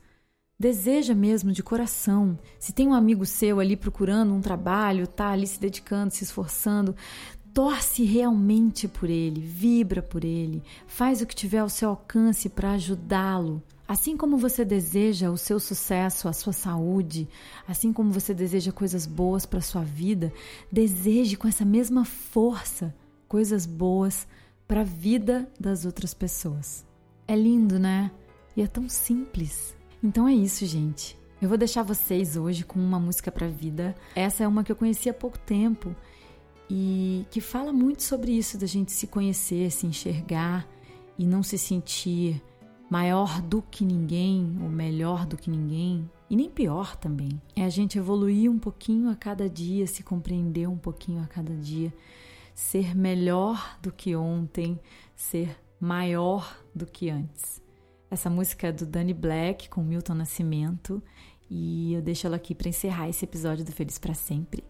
Deseja 0.59 1.15
mesmo 1.15 1.53
de 1.53 1.63
coração. 1.63 2.39
Se 2.59 2.73
tem 2.73 2.87
um 2.89 2.95
amigo 2.95 3.25
seu 3.25 3.61
ali 3.61 3.77
procurando 3.77 4.35
um 4.35 4.41
trabalho, 4.41 5.07
tá 5.07 5.29
ali 5.29 5.47
se 5.47 5.59
dedicando, 5.59 6.13
se 6.13 6.25
esforçando, 6.25 6.95
torce 7.55 8.05
realmente 8.05 8.87
por 8.87 9.09
ele, 9.09 9.41
vibra 9.41 10.03
por 10.03 10.25
ele, 10.25 10.63
faz 10.87 11.21
o 11.21 11.27
que 11.27 11.35
tiver 11.35 11.59
ao 11.59 11.69
seu 11.69 11.91
alcance 11.91 12.49
para 12.49 12.73
ajudá-lo. 12.73 13.63
Assim 13.91 14.17
como 14.17 14.39
você 14.39 14.65
deseja 14.65 15.33
o 15.33 15.37
seu 15.37 15.59
sucesso, 15.59 16.29
a 16.29 16.33
sua 16.33 16.53
saúde, 16.53 17.29
assim 17.67 17.93
como 17.93 18.13
você 18.13 18.33
deseja 18.33 18.71
coisas 18.71 19.05
boas 19.05 19.45
para 19.45 19.59
a 19.59 19.63
sua 19.63 19.83
vida, 19.83 20.33
deseje 20.71 21.37
com 21.37 21.49
essa 21.49 21.65
mesma 21.65 22.05
força 22.05 22.95
coisas 23.27 23.67
boas 23.67 24.29
para 24.69 24.83
a 24.83 24.85
vida 24.85 25.51
das 25.59 25.85
outras 25.85 26.15
pessoas. 26.15 26.87
É 27.27 27.35
lindo, 27.35 27.81
né? 27.81 28.13
E 28.57 28.63
é 28.63 28.69
tão 28.69 28.89
simples. 28.89 29.77
Então 30.01 30.29
é 30.29 30.35
isso, 30.35 30.65
gente. 30.67 31.19
Eu 31.43 31.49
vou 31.49 31.59
deixar 31.59 31.83
vocês 31.83 32.37
hoje 32.37 32.65
com 32.65 32.79
uma 32.79 33.01
música 33.01 33.33
para 33.33 33.47
a 33.47 33.51
vida. 33.51 33.97
Essa 34.15 34.45
é 34.45 34.47
uma 34.47 34.63
que 34.63 34.71
eu 34.71 34.77
conheci 34.77 35.11
há 35.11 35.15
pouco 35.15 35.37
tempo 35.37 35.97
e 36.71 37.27
que 37.29 37.41
fala 37.41 37.73
muito 37.73 38.05
sobre 38.05 38.31
isso 38.31 38.57
da 38.57 38.69
gente 38.69 38.93
se 38.93 39.09
conhecer, 39.09 39.69
se 39.73 39.85
enxergar 39.85 40.65
e 41.19 41.27
não 41.27 41.43
se 41.43 41.59
sentir 41.59 42.41
maior 42.91 43.41
do 43.41 43.63
que 43.63 43.85
ninguém 43.85 44.59
ou 44.61 44.69
melhor 44.69 45.25
do 45.25 45.37
que 45.37 45.49
ninguém, 45.49 46.11
e 46.29 46.35
nem 46.35 46.51
pior 46.51 46.97
também. 46.97 47.41
É 47.55 47.65
a 47.65 47.69
gente 47.69 47.97
evoluir 47.97 48.51
um 48.51 48.59
pouquinho 48.59 49.09
a 49.09 49.15
cada 49.15 49.49
dia, 49.49 49.87
se 49.87 50.03
compreender 50.03 50.69
um 50.69 50.77
pouquinho 50.77 51.23
a 51.23 51.27
cada 51.27 51.55
dia, 51.55 51.95
ser 52.55 52.95
melhor 52.97 53.79
do 53.81 53.93
que 53.93 54.15
ontem, 54.17 54.79
ser 55.15 55.57
maior 55.81 56.59
do 56.75 56.85
que 56.85 57.09
antes. 57.09 57.63
Essa 58.11 58.29
música 58.29 58.67
é 58.67 58.73
do 58.73 58.85
Danny 58.85 59.15
Black 59.15 59.69
com 59.69 59.83
Milton 59.83 60.15
Nascimento 60.15 61.01
e 61.49 61.95
eu 61.95 62.03
deixo 62.03 62.27
ela 62.27 62.37
aqui 62.37 62.55
para 62.55 62.69
encerrar 62.69 63.09
esse 63.09 63.25
episódio 63.25 63.65
do 63.65 63.73
Feliz 63.73 63.99
para 63.99 64.15
Sempre. 64.15 64.65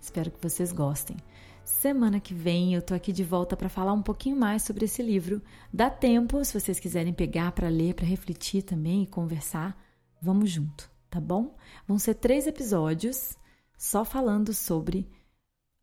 Espero 0.00 0.30
que 0.30 0.40
vocês 0.40 0.72
gostem. 0.72 1.16
Semana 1.64 2.20
que 2.20 2.34
vem 2.34 2.74
eu 2.74 2.82
tô 2.82 2.92
aqui 2.92 3.10
de 3.10 3.24
volta 3.24 3.56
para 3.56 3.70
falar 3.70 3.94
um 3.94 4.02
pouquinho 4.02 4.36
mais 4.36 4.62
sobre 4.62 4.84
esse 4.84 5.02
livro. 5.02 5.40
Dá 5.72 5.88
tempo, 5.88 6.44
se 6.44 6.58
vocês 6.58 6.78
quiserem 6.78 7.12
pegar 7.12 7.52
para 7.52 7.68
ler, 7.68 7.94
para 7.94 8.04
refletir 8.04 8.62
também 8.62 9.02
e 9.02 9.06
conversar, 9.06 9.74
vamos 10.20 10.50
junto, 10.50 10.90
tá 11.08 11.18
bom? 11.18 11.56
Vão 11.88 11.98
ser 11.98 12.16
três 12.16 12.46
episódios 12.46 13.34
só 13.78 14.04
falando 14.04 14.52
sobre 14.52 15.08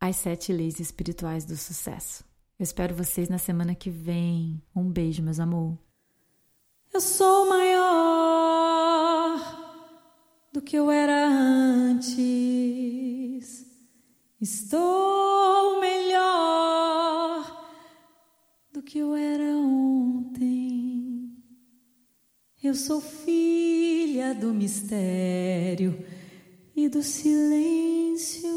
as 0.00 0.16
sete 0.16 0.52
leis 0.52 0.78
espirituais 0.78 1.44
do 1.44 1.56
sucesso. 1.56 2.24
Eu 2.58 2.64
espero 2.64 2.94
vocês 2.94 3.28
na 3.28 3.38
semana 3.38 3.74
que 3.74 3.90
vem. 3.90 4.62
Um 4.74 4.88
beijo, 4.88 5.20
meus 5.22 5.40
amor. 5.40 5.76
Eu 6.92 7.00
sou 7.00 7.48
maior 7.48 8.52
do 10.52 10.62
que 10.62 10.76
eu 10.76 10.90
era 10.90 11.26
antes. 11.26 13.01
Estou 14.42 15.80
melhor 15.80 17.44
do 18.72 18.82
que 18.82 18.98
eu 18.98 19.14
era 19.14 19.56
ontem. 19.56 21.32
Eu 22.60 22.74
sou 22.74 23.00
filha 23.00 24.34
do 24.34 24.52
mistério 24.52 25.96
e 26.74 26.88
do 26.88 27.04
silêncio. 27.04 28.50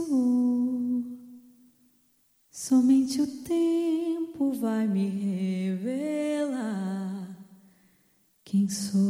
Somente 2.49 3.21
o 3.21 3.27
tempo 3.43 4.53
vai 4.53 4.87
me 4.87 5.07
revelar 5.67 6.65
quem 8.43 8.67
sou. 8.67 9.01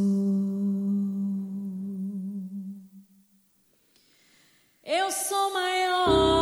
Eu 4.84 5.10
sou 5.10 5.54
maior 5.54 6.35